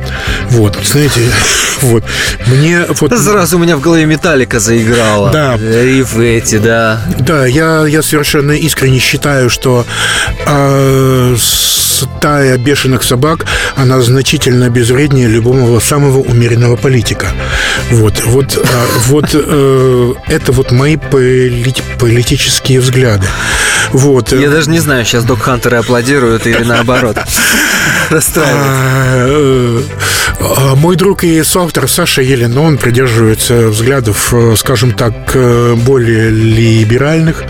Вот, 0.51 0.77
знаете, 0.83 1.21
вот. 1.83 2.03
Мне 2.49 2.87
вот... 2.89 3.17
Сразу 3.17 3.57
у 3.57 3.61
меня 3.61 3.77
в 3.77 3.81
голове 3.81 4.05
«Металлика» 4.05 4.59
заиграла. 4.59 5.31
Да. 5.31 5.57
Риф 5.59 6.17
эти, 6.17 6.59
да. 6.59 7.01
Да, 7.21 7.47
я, 7.47 7.87
я 7.87 8.03
совершенно 8.03 8.51
искренне 8.51 8.99
считаю, 8.99 9.49
что 9.49 9.87
э, 10.45 11.37
стая 12.03 12.59
бешеных 12.59 13.03
собак, 13.03 13.47
она 13.77 14.01
значительно 14.01 14.69
безвреднее 14.71 15.29
любого 15.29 15.81
самого 15.81 16.19
умеренного 16.19 16.77
политика. 16.77 17.29
Вот, 17.91 18.23
вот, 18.25 18.57
э, 18.57 18.87
вот 19.07 19.31
э, 19.33 20.15
это 20.29 20.53
вот 20.53 20.73
мои 20.73 20.97
полит, 20.97 21.83
политические 21.99 22.81
взгляды. 22.81 23.27
Вот. 23.93 24.33
Я 24.33 24.51
даже 24.51 24.71
не 24.71 24.79
знаю, 24.79 25.05
сейчас 25.05 25.25
док-хантеры 25.25 25.79
аплодируют 25.79 26.47
или 26.47 26.63
наоборот. 26.63 27.17
Расстраивают. 28.11 29.87
А, 30.41 30.73
а, 30.73 30.75
мой 30.75 30.97
друг 30.97 31.25
и 31.25 31.43
соавтор 31.43 31.89
Саша 31.89 32.23
Елен, 32.23 32.57
он 32.57 32.79
придерживается 32.79 33.69
взглядов, 33.69 34.33
э, 34.33 34.55
скажем 34.57 34.93
так, 34.93 35.15
э, 35.35 35.75
более 35.77 36.31
либеральных. 36.31 37.45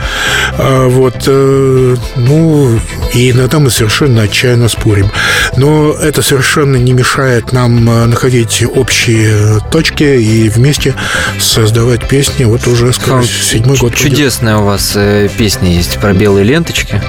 А, 0.58 0.88
вот, 0.88 1.26
ну, 1.26 2.80
и 3.14 3.30
иногда 3.30 3.58
мы 3.58 3.70
совершенно 3.70 4.22
отчаянно 4.22 4.41
спорим. 4.68 5.10
Но 5.56 5.92
это 5.92 6.22
совершенно 6.22 6.76
не 6.76 6.92
мешает 6.92 7.52
нам 7.52 7.84
находить 7.84 8.64
общие 8.74 9.60
точки 9.70 10.04
и 10.04 10.48
вместе 10.48 10.94
создавать 11.38 12.08
песни. 12.08 12.44
Вот 12.44 12.66
уже, 12.66 12.92
скоро 12.92 13.22
седьмой 13.22 13.76
год. 13.76 13.94
Чудесная 13.94 14.58
у 14.58 14.64
вас 14.64 14.96
песня 15.36 15.70
есть 15.74 15.98
про 15.98 16.12
белые 16.12 16.44
ленточки. 16.44 17.02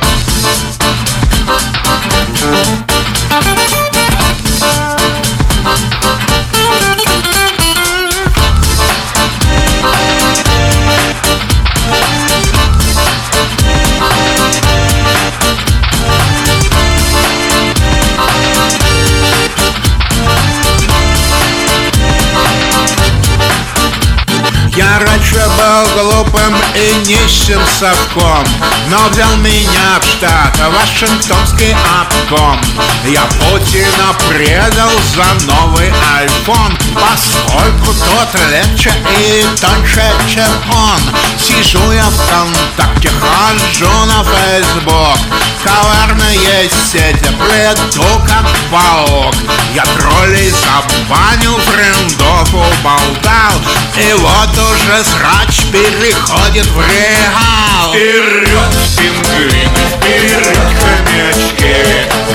И 26.75 27.07
нищим 27.07 27.61
совком. 27.79 28.43
Но 28.89 29.09
взял 29.09 29.35
меня 29.37 29.99
в 29.99 30.05
штат 30.05 30.57
Вашингтонский 30.57 31.75
обком 32.01 32.59
Я 33.05 33.21
Путина 33.39 34.13
предал 34.29 34.91
за 35.15 35.45
новый 35.45 35.91
айфон 36.17 36.77
Поскольку 36.93 37.93
тот 37.93 38.41
легче 38.51 38.93
и 39.19 39.45
тоньше, 39.59 40.03
чем 40.27 40.49
он. 40.71 40.99
Сижу 41.39 41.91
я 41.91 42.09
в 42.09 42.13
ВКонтакте, 42.13 43.09
хожу 43.09 43.89
на 44.05 44.23
Фейсбук. 44.23 45.17
Коварные 45.63 46.69
сети 46.69 47.29
плету, 47.39 48.03
как 48.27 48.45
паук. 48.69 49.35
Я 49.73 49.83
троллей 49.85 50.51
забанил, 50.51 51.57
френдов 51.59 52.53
уболтал. 52.53 53.61
И 53.97 54.13
вот 54.13 54.49
уже 54.57 55.03
срач 55.03 55.61
переходит 55.71 56.62
в 56.69 56.77
реал 56.79 57.91
Вперед, 57.93 58.71
пингвины, 58.97 59.83
вперед, 59.97 60.57
хомячки 60.79 61.75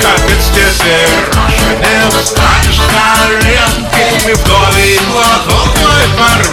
Капец 0.01 0.45
тебе, 0.53 0.99
Раша, 1.35 1.73
не 1.81 2.23
встанешь 2.23 2.79
на 2.79 2.87
коленки 2.93 4.05
Мы 4.27 4.35
вдове 4.35 4.95
и 4.95 5.01
глоток 5.11 5.69
твой 5.75 6.07
порвем 6.17 6.48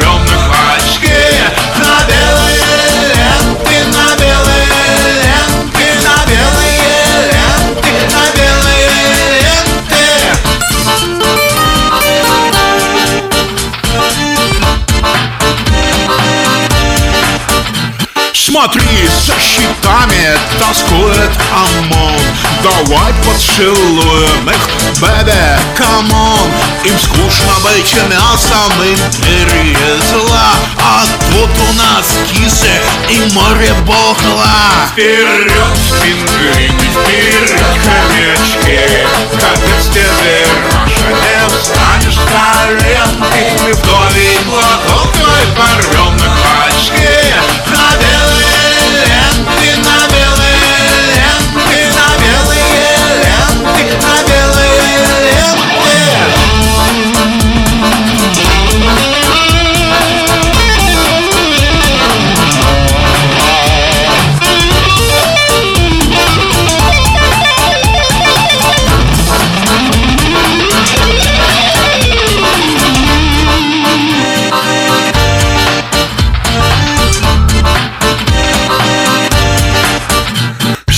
щитами 20.05 20.37
тоскует 20.59 21.31
ОМОН 21.51 22.19
Давай 22.63 23.13
поцелуем 23.23 24.49
их, 24.49 24.99
бэбе, 24.99 25.59
камон. 25.77 26.51
Им 26.83 26.97
скучно 26.99 27.53
быть 27.63 27.93
мясом 28.09 28.71
империи 28.81 29.77
зла. 30.09 30.53
А 30.81 31.03
тут 31.31 31.49
у 31.69 31.73
нас 31.73 32.05
кисы 32.33 32.81
и 33.09 33.33
море 33.33 33.73
бухла. 33.85 34.87
Вперед, 34.91 35.51
пингвины, 36.01 36.89
вперед, 36.91 37.61
хомячки. 37.83 39.05
Из 39.77 39.87
тебе 39.89 40.45
Раша 41.15 41.45
не 41.45 41.59
встанешь 41.59 42.15
с 42.15 42.17
колен 42.17 43.09
Мы 43.19 43.73
вдовий 43.73 44.39
глоток 44.45 45.11
твой 45.13 45.45
порвем 45.55 46.04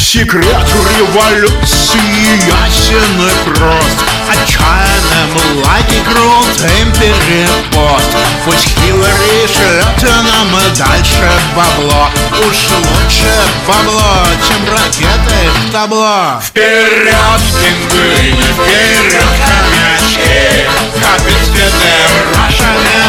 Секрет 0.09 0.65
революции 0.97 2.39
ясен 2.47 3.27
и 3.27 3.49
прост. 3.49 3.99
Отчаянным 4.29 5.31
лаги 5.65 6.01
крутым 6.05 6.93
перепост 6.93 8.15
Пусть 8.45 8.69
Хиллари 8.79 9.45
шлет 9.47 10.01
нам 10.03 10.49
дальше 10.77 11.29
бабло. 11.53 12.09
Уж 12.39 12.55
лучше 12.87 13.35
бабло, 13.67 14.25
чем 14.47 14.63
ракеты 14.71 15.51
в 15.59 15.71
табло. 15.73 16.39
Вперед, 16.41 17.41
пингвины, 17.61 18.43
вперед, 18.53 19.27
хомячки. 19.43 20.69
Как 21.01 21.19
из 21.27 21.49
беды 21.49 21.97
Раша 22.33 22.71
не 22.79 23.07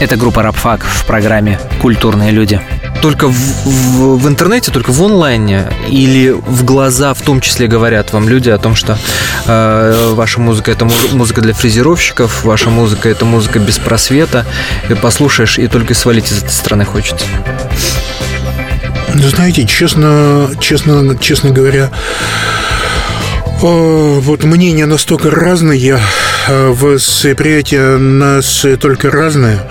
Это 0.00 0.16
группа 0.16 0.42
Рабфак 0.42 0.84
в 0.84 1.06
программе 1.06 1.58
«Культурные 1.80 2.30
люди». 2.30 2.60
Только 3.02 3.28
в, 3.28 3.32
в- 3.34 4.18
в 4.18 4.28
интернете, 4.28 4.70
только 4.72 4.90
в 4.90 5.02
онлайне 5.02 5.64
или 5.88 6.30
в 6.30 6.64
глаза 6.64 7.12
в 7.14 7.20
том 7.20 7.40
числе 7.40 7.66
говорят 7.66 8.12
вам 8.12 8.28
люди 8.28 8.48
о 8.50 8.58
том, 8.58 8.74
что 8.74 8.98
э, 9.46 10.12
ваша 10.14 10.40
музыка 10.40 10.70
это 10.70 10.84
муз- 10.86 11.12
музыка 11.12 11.40
для 11.40 11.52
фрезеровщиков, 11.54 12.44
ваша 12.44 12.70
музыка 12.70 13.08
это 13.08 13.24
музыка 13.24 13.58
без 13.58 13.78
просвета. 13.78 14.44
И 14.88 14.94
послушаешь 14.94 15.58
и 15.58 15.66
только 15.68 15.94
свалить 15.94 16.30
из 16.30 16.38
этой 16.42 16.50
страны 16.52 16.84
хочется. 16.84 17.24
Ну, 19.14 19.22
знаете, 19.28 19.66
честно, 19.66 20.50
честно, 20.60 21.16
честно 21.18 21.50
говоря, 21.50 21.90
вот 23.60 24.44
мнения 24.44 24.86
настолько 24.86 25.30
разные, 25.30 25.98
а 26.48 26.72
восприятие 26.72 27.96
нас 27.98 28.64
только 28.80 29.10
разное. 29.10 29.66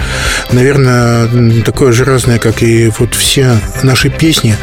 Наверное, 0.52 1.62
такое 1.63 1.91
же 1.91 2.04
разное, 2.06 2.39
как 2.39 2.62
и 2.63 2.91
вот 3.00 3.13
все 3.15 3.58
наши 3.84 4.10
песни. 4.10 4.56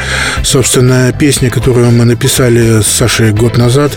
Собственно, 0.42 1.12
песня, 1.12 1.50
которую 1.50 1.90
мы 1.90 2.04
написали 2.04 2.80
с 2.82 2.86
Сашей 2.86 3.32
год 3.32 3.58
назад, 3.58 3.92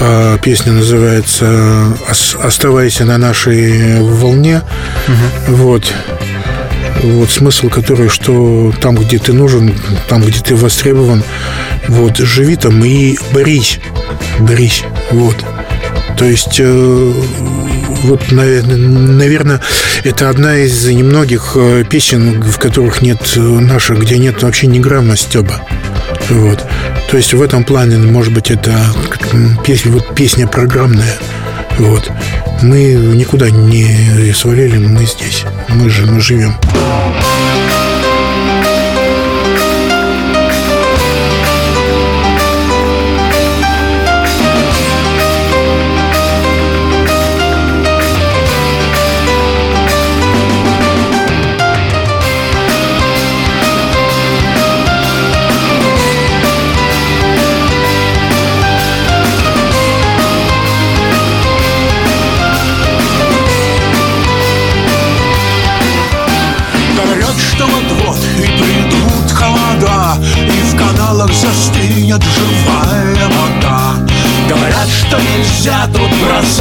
а, 0.00 0.38
песня 0.38 0.72
называется 0.72 1.94
«Ос- 2.10 2.36
«Оставайся 2.42 3.04
на 3.04 3.18
нашей 3.18 4.00
волне». 4.00 4.62
Вот. 5.48 5.92
Вот 7.06 7.30
смысл 7.30 7.68
который, 7.68 8.08
что 8.08 8.72
там, 8.80 8.96
где 8.96 9.18
ты 9.18 9.32
нужен, 9.32 9.74
там, 10.08 10.22
где 10.22 10.40
ты 10.40 10.56
востребован, 10.56 11.22
вот, 11.88 12.18
живи 12.18 12.56
там 12.56 12.84
и 12.84 13.16
борись. 13.32 13.78
Борись. 14.40 14.82
Вот. 15.12 15.36
То 16.16 16.24
есть, 16.24 16.56
э, 16.58 17.12
вот, 18.02 18.32
наверное, 18.32 19.60
это 20.02 20.30
одна 20.30 20.58
из 20.58 20.84
немногих 20.86 21.52
э, 21.56 21.84
песен, 21.88 22.42
в 22.42 22.58
которых 22.58 23.02
нет 23.02 23.20
э, 23.36 23.40
наших, 23.40 24.00
где 24.00 24.18
нет 24.18 24.42
вообще 24.42 24.66
ни 24.66 24.78
грамма 24.78 25.16
стеба. 25.16 25.60
Вот. 26.30 26.64
То 27.10 27.16
есть 27.16 27.34
в 27.34 27.42
этом 27.42 27.64
плане, 27.64 27.98
может 27.98 28.32
быть, 28.32 28.50
это 28.50 28.74
песня, 29.64 29.92
вот 29.92 30.14
песня 30.14 30.46
программная. 30.46 31.16
Вот. 31.78 32.10
Мы 32.62 32.94
никуда 32.94 33.50
не 33.50 34.32
свалили, 34.32 34.78
мы 34.78 35.04
здесь. 35.04 35.44
Мы 35.68 35.90
же, 35.90 36.06
мы 36.06 36.20
живем. 36.20 36.56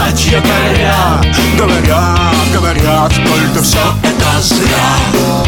Бросать 0.05 0.25
якоря 0.25 1.21
Говорят, 1.57 2.51
говорят, 2.53 3.13
только 3.13 3.63
все 3.63 3.79
это 4.03 4.41
зря. 4.41 5.45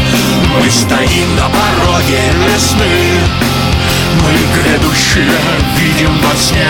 Мы 0.54 0.70
стоим 0.70 1.36
на 1.36 1.48
пороге 1.48 2.20
весны 2.46 3.20
Мы 4.22 4.62
грядущее 4.62 5.38
видим 5.76 6.18
во 6.20 6.36
сне. 6.36 6.66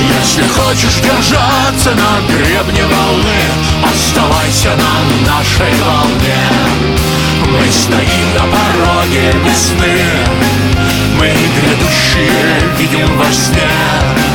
Если 0.00 0.42
хочешь 0.48 1.00
держаться 1.02 1.90
на 1.90 2.26
гребне 2.28 2.84
волны 2.84 3.40
Оставайся 3.84 4.70
на 4.76 5.32
нашей 5.32 5.72
волне. 5.82 6.48
Мы 7.46 7.72
стоим 7.72 8.34
на 8.34 8.44
пороге 8.56 9.32
весны 9.44 10.04
Мы 11.18 11.28
грядущие 11.28 12.60
видим 12.78 13.16
во 13.18 13.32
сне 13.32 14.28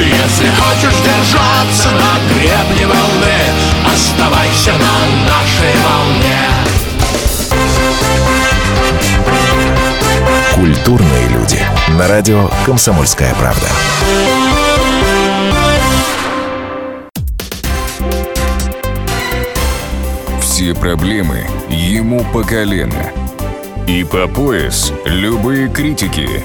Если 0.00 0.48
хочешь 0.48 0.98
держаться 1.04 1.90
на 1.90 2.34
гребне 2.34 2.86
волны 2.86 3.38
Оставайся 3.84 4.72
на 4.72 4.94
нашей 5.28 5.74
волне 5.84 6.50
Культурные 10.54 11.28
люди. 11.28 11.58
На 11.98 12.06
радио 12.08 12.50
«Комсомольская 12.66 13.34
правда». 13.34 13.66
Все 20.40 20.74
проблемы 20.74 21.46
ему 21.68 22.24
по 22.32 22.42
колено. 22.42 23.10
И 23.86 24.04
по 24.04 24.26
пояс 24.28 24.92
любые 25.06 25.68
критики. 25.68 26.44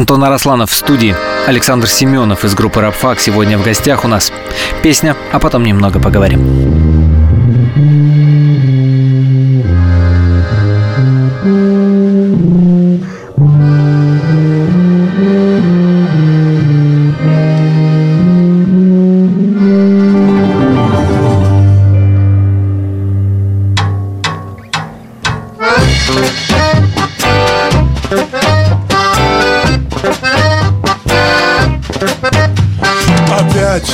Антон 0.00 0.24
Арасланов 0.24 0.70
в 0.70 0.74
студии. 0.74 1.14
Александр 1.46 1.86
Семенов 1.86 2.46
из 2.46 2.54
группы 2.54 2.80
«Рабфак» 2.80 3.20
сегодня 3.20 3.58
в 3.58 3.62
гостях 3.62 4.02
у 4.06 4.08
нас. 4.08 4.32
Песня, 4.82 5.14
а 5.30 5.38
потом 5.38 5.62
немного 5.62 6.00
поговорим. 6.00 6.79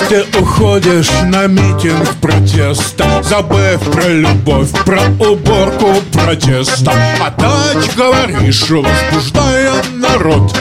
Ты 0.08 0.24
уходишь 0.38 1.10
на 1.24 1.46
митинг 1.46 2.14
протеста. 2.20 3.22
Забыв 3.22 3.80
про 3.90 4.08
любовь, 4.08 4.70
про 4.84 5.02
уборку 5.18 5.94
протеста. 6.12 6.92
Опять 7.20 7.94
говоришь, 7.96 8.70
возбуждая 8.70 9.72
народ. 9.94 10.54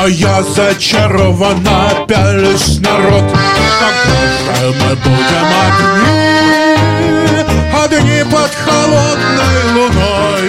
А 0.00 0.06
я 0.08 0.42
зачарованно 0.42 2.06
пялюсь 2.06 2.78
народ. 2.80 3.24
Когда 3.80 4.26
же 4.56 4.66
мы 4.66 4.96
будем 4.96 5.48
одни. 5.66 6.22
Одни 7.82 8.24
под 8.30 8.50
холодной 8.64 9.62
луной. 9.74 10.46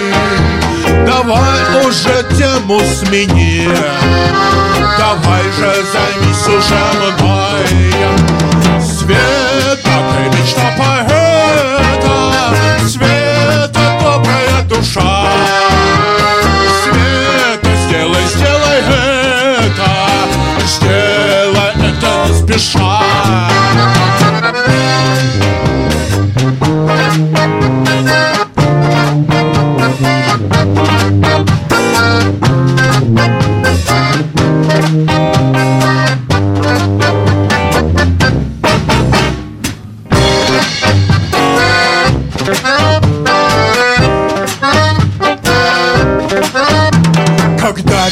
Давай 1.06 1.86
уже 1.86 2.16
тему 2.36 2.80
смени. 2.80 3.68
Давай 4.98 5.42
же 5.42 5.72
займись 5.92 6.46
уже 6.46 6.80
мной 6.94 7.93
спеша 22.58 23.04
Когда 42.46 42.83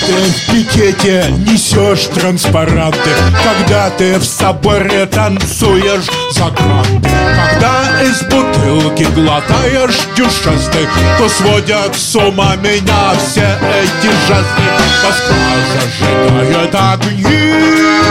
ты 0.06 0.12
в 0.12 0.52
пикете 0.52 1.24
несешь 1.38 2.06
транспаранты. 2.14 3.10
Когда 3.42 3.90
ты 3.90 4.18
в 4.18 4.24
соборе 4.24 5.06
танцуешь 5.06 6.06
за 6.32 6.50
гранты 6.50 7.08
Когда 7.08 8.02
из 8.02 8.22
бутылки 8.22 9.04
глотаешь 9.14 9.98
дюшесты 10.16 10.88
То 11.18 11.28
сводят 11.28 11.94
с 11.96 12.14
ума 12.16 12.56
меня 12.56 13.12
все 13.18 13.58
эти 13.80 14.10
жесты. 14.26 14.62
Москва 15.04 15.36
зажигает 15.72 16.74
огни 16.74 18.02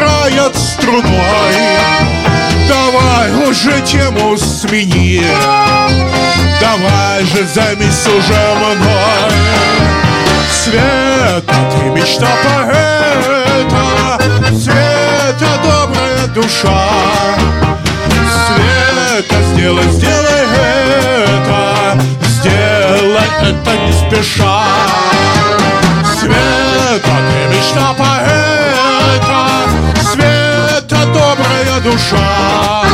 играет 0.00 0.56
струной. 0.56 1.54
Давай 2.68 3.48
уже 3.48 3.80
тему 3.82 4.36
смени 4.36 5.22
Давай 6.60 7.24
же 7.24 7.46
займись 7.46 8.06
уже 8.06 8.54
мной. 8.54 9.32
Света, 10.52 11.54
ты 11.70 11.86
мечта 11.86 12.28
поэта. 12.44 14.18
Света, 14.52 15.50
добрая 15.64 16.26
душа. 16.34 16.88
Света, 18.46 19.36
сделай, 19.54 19.90
сделай 19.90 20.44
это. 21.24 21.98
Сделай 22.28 23.28
это 23.42 23.76
не 23.78 23.92
спеша. 23.92 24.64
Света, 26.20 27.14
ты 27.30 27.56
мечта 27.56 27.94
поэта. 27.94 29.46
Света, 30.12 31.06
добрая 31.06 31.80
душа 31.80 32.89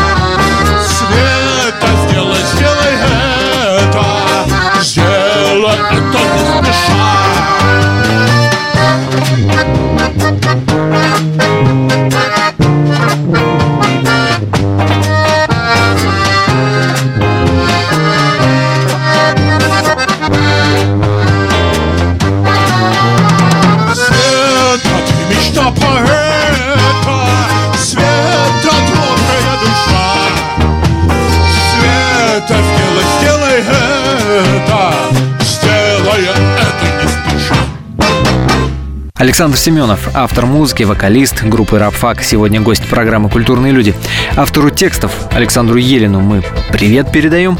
Александр 39.37 39.59
Семенов, 39.59 40.09
автор 40.15 40.47
музыки, 40.47 40.85
вокалист 40.85 41.43
группы 41.43 41.79
«Рабфак», 41.79 42.23
сегодня 42.23 42.63
гость 42.63 42.87
программы 42.89 43.29
«Культурные 43.29 43.71
люди». 43.71 43.95
Автору 44.35 44.71
текстов 44.71 45.13
Александру 45.31 45.77
Елину 45.77 46.21
мы 46.21 46.43
привет 46.73 47.13
передаем. 47.13 47.59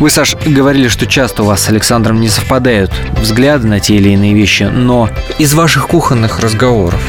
Вы, 0.00 0.08
Саш, 0.08 0.36
говорили, 0.36 0.88
что 0.88 1.06
часто 1.06 1.42
у 1.42 1.46
вас 1.46 1.60
с 1.60 1.68
Александром 1.68 2.18
не 2.18 2.30
совпадают 2.30 2.94
взгляды 3.20 3.66
на 3.66 3.78
те 3.78 3.96
или 3.96 4.08
иные 4.08 4.32
вещи, 4.32 4.62
но 4.62 5.10
из 5.36 5.52
ваших 5.52 5.88
кухонных 5.88 6.40
разговоров 6.40 7.02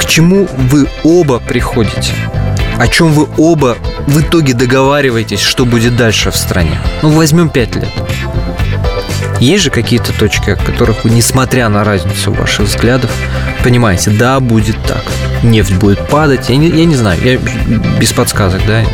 к 0.00 0.06
чему 0.06 0.48
вы 0.56 0.88
оба 1.02 1.40
приходите? 1.40 2.14
О 2.78 2.88
чем 2.88 3.12
вы 3.12 3.28
оба 3.36 3.76
в 4.06 4.22
итоге 4.22 4.54
договариваетесь, 4.54 5.40
что 5.40 5.66
будет 5.66 5.98
дальше 5.98 6.30
в 6.30 6.36
стране? 6.36 6.80
Ну, 7.02 7.10
возьмем 7.10 7.50
пять 7.50 7.76
лет. 7.76 7.92
Есть 9.40 9.64
же 9.64 9.70
какие-то 9.70 10.12
точки, 10.12 10.50
о 10.50 10.56
которых 10.56 11.04
вы, 11.04 11.10
несмотря 11.10 11.68
на 11.68 11.84
разницу 11.84 12.32
ваших 12.32 12.66
взглядов, 12.66 13.10
понимаете, 13.62 14.10
да, 14.10 14.40
будет 14.40 14.76
так. 14.86 15.02
Нефть 15.42 15.74
будет 15.74 16.06
падать. 16.08 16.48
Я 16.48 16.56
не, 16.56 16.68
я 16.68 16.84
не 16.84 16.96
знаю, 16.96 17.20
я 17.22 17.38
без 17.98 18.12
подсказок, 18.12 18.62
да. 18.66 18.84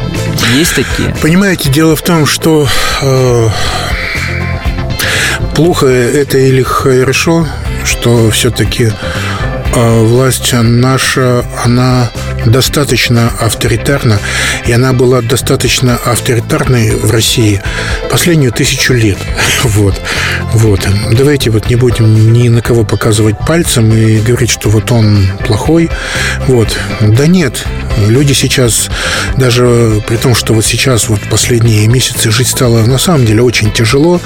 Есть 0.57 0.74
такие? 0.74 1.14
Понимаете, 1.20 1.70
дело 1.70 1.95
в 1.95 2.03
том, 2.03 2.26
что 2.26 2.66
э, 3.03 3.49
плохо 5.55 5.86
это 5.86 6.38
или 6.38 6.62
хорошо, 6.62 7.47
что 7.84 8.30
все-таки 8.30 8.91
э, 9.74 10.01
власть 10.05 10.53
наша, 10.53 11.45
она 11.64 12.11
достаточно 12.47 13.32
авторитарна, 13.41 14.18
и 14.66 14.72
она 14.72 14.93
была 14.93 15.20
достаточно 15.22 15.97
авторитарной 15.97 16.97
в 16.97 17.11
России 17.11 17.62
последнюю 18.11 18.53
тысячу 18.53 18.95
лет. 18.95 19.18
Вот. 19.62 20.01
Вот. 20.55 20.80
Давайте 21.12 21.51
вот 21.51 21.68
не 21.68 21.76
будем 21.76 22.32
ни 22.32 22.49
на 22.49 22.62
кого 22.62 22.82
показывать 22.82 23.36
пальцем 23.47 23.93
и 23.93 24.18
говорить, 24.18 24.51
что 24.51 24.70
вот 24.70 24.91
он 24.91 25.26
плохой. 25.47 25.91
Вот. 26.47 26.76
Да 27.01 27.26
нет, 27.26 27.66
люди 28.09 28.32
сейчас, 28.32 28.88
даже 29.36 30.03
при 30.07 30.16
том, 30.16 30.34
что 30.34 30.55
вот 30.55 30.64
сейчас 30.64 31.09
вот 31.09 31.20
последние 31.30 31.86
месяцы 31.88 32.30
жить 32.30 32.49
стало 32.49 32.84
на 32.86 32.99
самом 32.99 33.26
деле 33.26 33.43
очень 33.43 33.70
тяжело, 33.70 34.20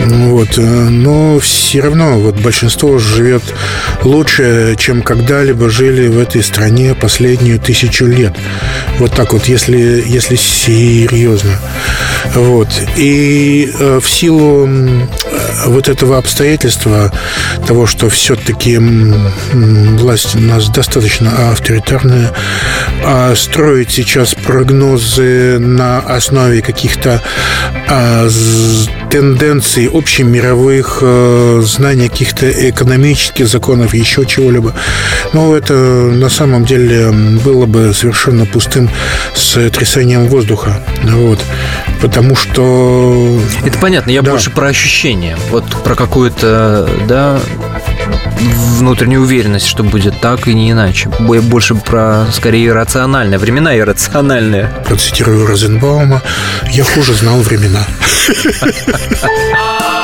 вот, 0.00 0.56
но 0.56 1.38
все 1.38 1.80
равно 1.80 2.18
вот 2.18 2.36
большинство 2.40 2.98
живет 2.98 3.42
лучше, 4.02 4.74
чем 4.78 5.02
когда-либо 5.02 5.70
жили 5.70 6.08
в 6.08 6.18
этой 6.18 6.42
стране 6.42 6.94
последнюю 7.52 7.60
тысячу 7.60 8.06
лет. 8.06 8.34
Вот 8.98 9.12
так 9.12 9.32
вот, 9.32 9.46
если, 9.46 10.02
если 10.06 10.36
серьезно. 10.36 11.58
Вот. 12.34 12.68
И 12.96 13.70
э, 13.78 14.00
в 14.00 14.08
силу 14.08 14.68
вот 15.66 15.88
этого 15.88 16.18
обстоятельства, 16.18 17.12
того, 17.66 17.86
что 17.86 18.08
все-таки 18.08 18.78
власть 18.78 20.34
у 20.34 20.40
нас 20.40 20.68
достаточно 20.68 21.50
авторитарная, 21.50 22.32
а 23.04 23.34
строить 23.34 23.90
сейчас 23.90 24.34
прогнозы 24.34 25.58
на 25.58 26.00
основе 26.00 26.62
каких-то 26.62 27.20
а, 27.88 28.28
тенденций 29.10 29.88
общемировых, 29.92 30.98
а, 31.02 31.60
знаний 31.62 32.08
каких-то 32.08 32.50
экономических 32.70 33.48
законов, 33.48 33.94
еще 33.94 34.24
чего-либо, 34.24 34.74
ну, 35.32 35.54
это 35.54 35.74
на 35.74 36.28
самом 36.28 36.64
деле 36.64 37.10
было 37.44 37.66
бы 37.66 37.92
совершенно 37.94 38.46
пустым 38.46 38.90
с 39.34 39.70
трясением 39.70 40.28
воздуха. 40.28 40.80
Вот. 41.04 41.40
Потому 42.00 42.36
что... 42.36 43.40
Это 43.64 43.78
понятно, 43.78 44.10
я 44.10 44.22
да. 44.22 44.32
больше 44.32 44.50
про 44.50 44.68
ощущение. 44.68 45.36
Вот 45.50 45.64
про 45.82 45.94
какую-то, 45.94 46.88
да, 47.06 47.40
внутреннюю 48.78 49.22
уверенность, 49.22 49.66
что 49.66 49.82
будет 49.82 50.20
так 50.20 50.48
и 50.48 50.54
не 50.54 50.70
иначе. 50.70 51.08
Больше 51.18 51.74
про, 51.74 52.26
скорее, 52.32 52.72
рациональное. 52.72 53.38
Времена 53.38 53.76
иррациональные. 53.76 54.72
Процитирую 54.86 55.46
Розенбаума. 55.46 56.22
Я 56.72 56.84
хуже 56.84 57.14
знал 57.14 57.40
времена. 57.40 57.84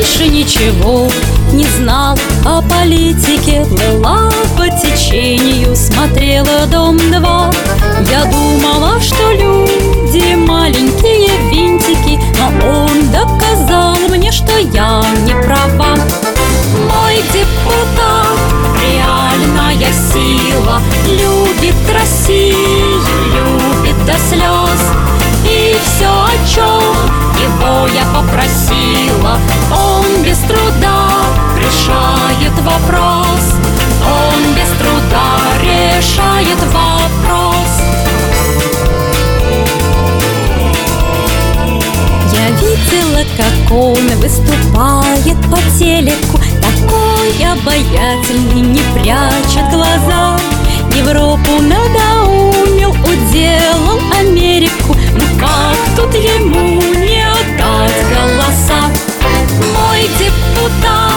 Раньше 0.00 0.28
ничего 0.28 1.10
не 1.52 1.66
знал 1.66 2.18
о 2.46 2.62
политике. 2.62 3.66
Плыла 3.66 4.30
по 4.56 4.66
течению, 4.66 5.76
смотрела 5.76 6.66
дом-два 6.72 7.50
Я 8.10 8.24
думала, 8.24 8.98
что 8.98 9.30
люди 9.32 10.34
маленькие 10.36 11.28
винтики 11.50 12.18
Но 12.38 12.66
он 12.66 13.10
доказал 13.10 13.94
мне, 14.08 14.32
что 14.32 14.56
я 14.56 15.04
не 15.26 15.34
права. 15.34 15.94
Мой 16.88 17.16
депутат 17.34 18.38
реальная 18.80 19.92
сила. 19.92 20.80
Любит 21.08 21.76
Россию, 21.92 23.02
любит 23.34 24.06
до 24.06 24.14
слез. 24.30 24.80
И 25.44 25.76
все, 25.84 26.06
о 26.06 26.48
чем 26.48 27.20
его 27.40 27.86
я 27.88 28.04
попросила 28.14 29.38
Он 29.70 29.89
вопрос. 32.62 33.54
Он 34.04 34.54
без 34.54 34.68
труда 34.78 35.38
решает 35.62 36.58
вопрос. 36.72 37.70
Я 42.32 42.50
видела, 42.56 43.24
как 43.36 43.70
он 43.70 44.06
выступает 44.18 45.36
по 45.50 45.58
телеку. 45.78 46.40
Такой 46.60 47.30
обаятельный, 47.50 48.60
не 48.60 48.82
прячет 48.94 49.70
глаза. 49.70 50.38
Европу 50.94 51.62
надоумил, 51.62 52.90
уделал 52.90 54.00
Америку. 54.18 54.96
Ну 55.14 55.24
как 55.38 55.76
тут 55.96 56.14
ему 56.14 56.80
не 56.98 57.22
отдать 57.22 58.06
голоса? 58.08 58.90
Мой 59.74 60.08
депутат 60.18 61.09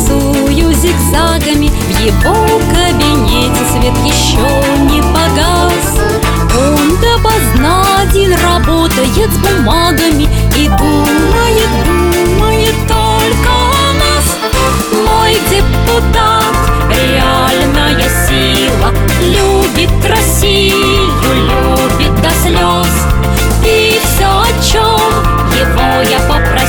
танцую 0.00 0.72
зигзагами. 0.74 1.68
В 1.68 2.00
его 2.00 2.60
кабинете 2.72 3.60
свет 3.70 3.94
еще 4.04 4.46
не 4.90 5.02
погас. 5.02 5.98
Он 6.56 6.96
допоздна 7.00 7.84
один 8.02 8.34
работает 8.34 9.30
с 9.30 9.36
бумагами 9.36 10.28
И 10.56 10.68
думает, 10.68 11.70
думает 11.86 12.74
только 12.88 13.50
о 13.50 13.92
нас. 13.94 14.36
Мой 15.06 15.38
депутат, 15.48 16.54
реальная 16.90 18.08
сила 18.26 18.92
Любит 19.22 19.90
Россию, 20.08 21.12
любит 21.32 22.14
до 22.20 22.30
слез. 22.42 23.06
И 23.64 24.00
все, 24.02 24.26
о 24.26 24.62
чем 24.62 25.00
его 25.54 26.10
я 26.10 26.18
попросила 26.20 26.59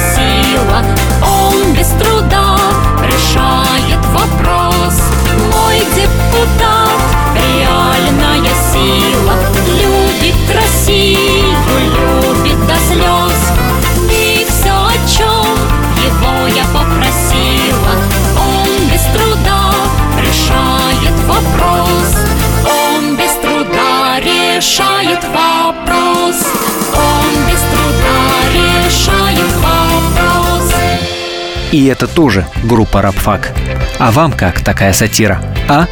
И 31.71 31.85
это 31.85 32.05
тоже 32.05 32.45
группа 32.63 33.01
«Рабфак». 33.01 33.53
А 33.97 34.11
вам 34.11 34.33
как 34.33 34.59
такая 34.59 34.91
сатира? 34.91 35.41
А? 35.69 35.87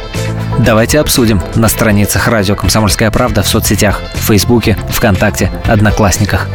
Давайте 0.58 1.00
обсудим 1.00 1.40
на 1.54 1.68
страницах 1.68 2.28
радио 2.28 2.54
«Комсомольская 2.54 3.10
правда» 3.10 3.42
в 3.42 3.48
соцсетях, 3.48 4.02
в 4.14 4.18
Фейсбуке, 4.26 4.76
ВКонтакте, 4.90 5.50
Одноклассниках. 5.64 6.48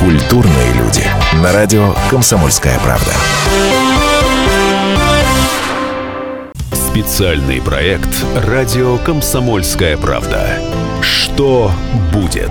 Культурные 0.00 0.72
люди. 0.74 1.04
На 1.42 1.52
радио 1.52 1.94
«Комсомольская 2.10 2.78
правда». 2.80 3.12
Специальный 6.72 7.60
проект 7.60 8.08
«Радио 8.34 8.96
Комсомольская 8.98 9.96
правда». 9.96 10.58
Что 11.02 11.70
будет? 12.12 12.50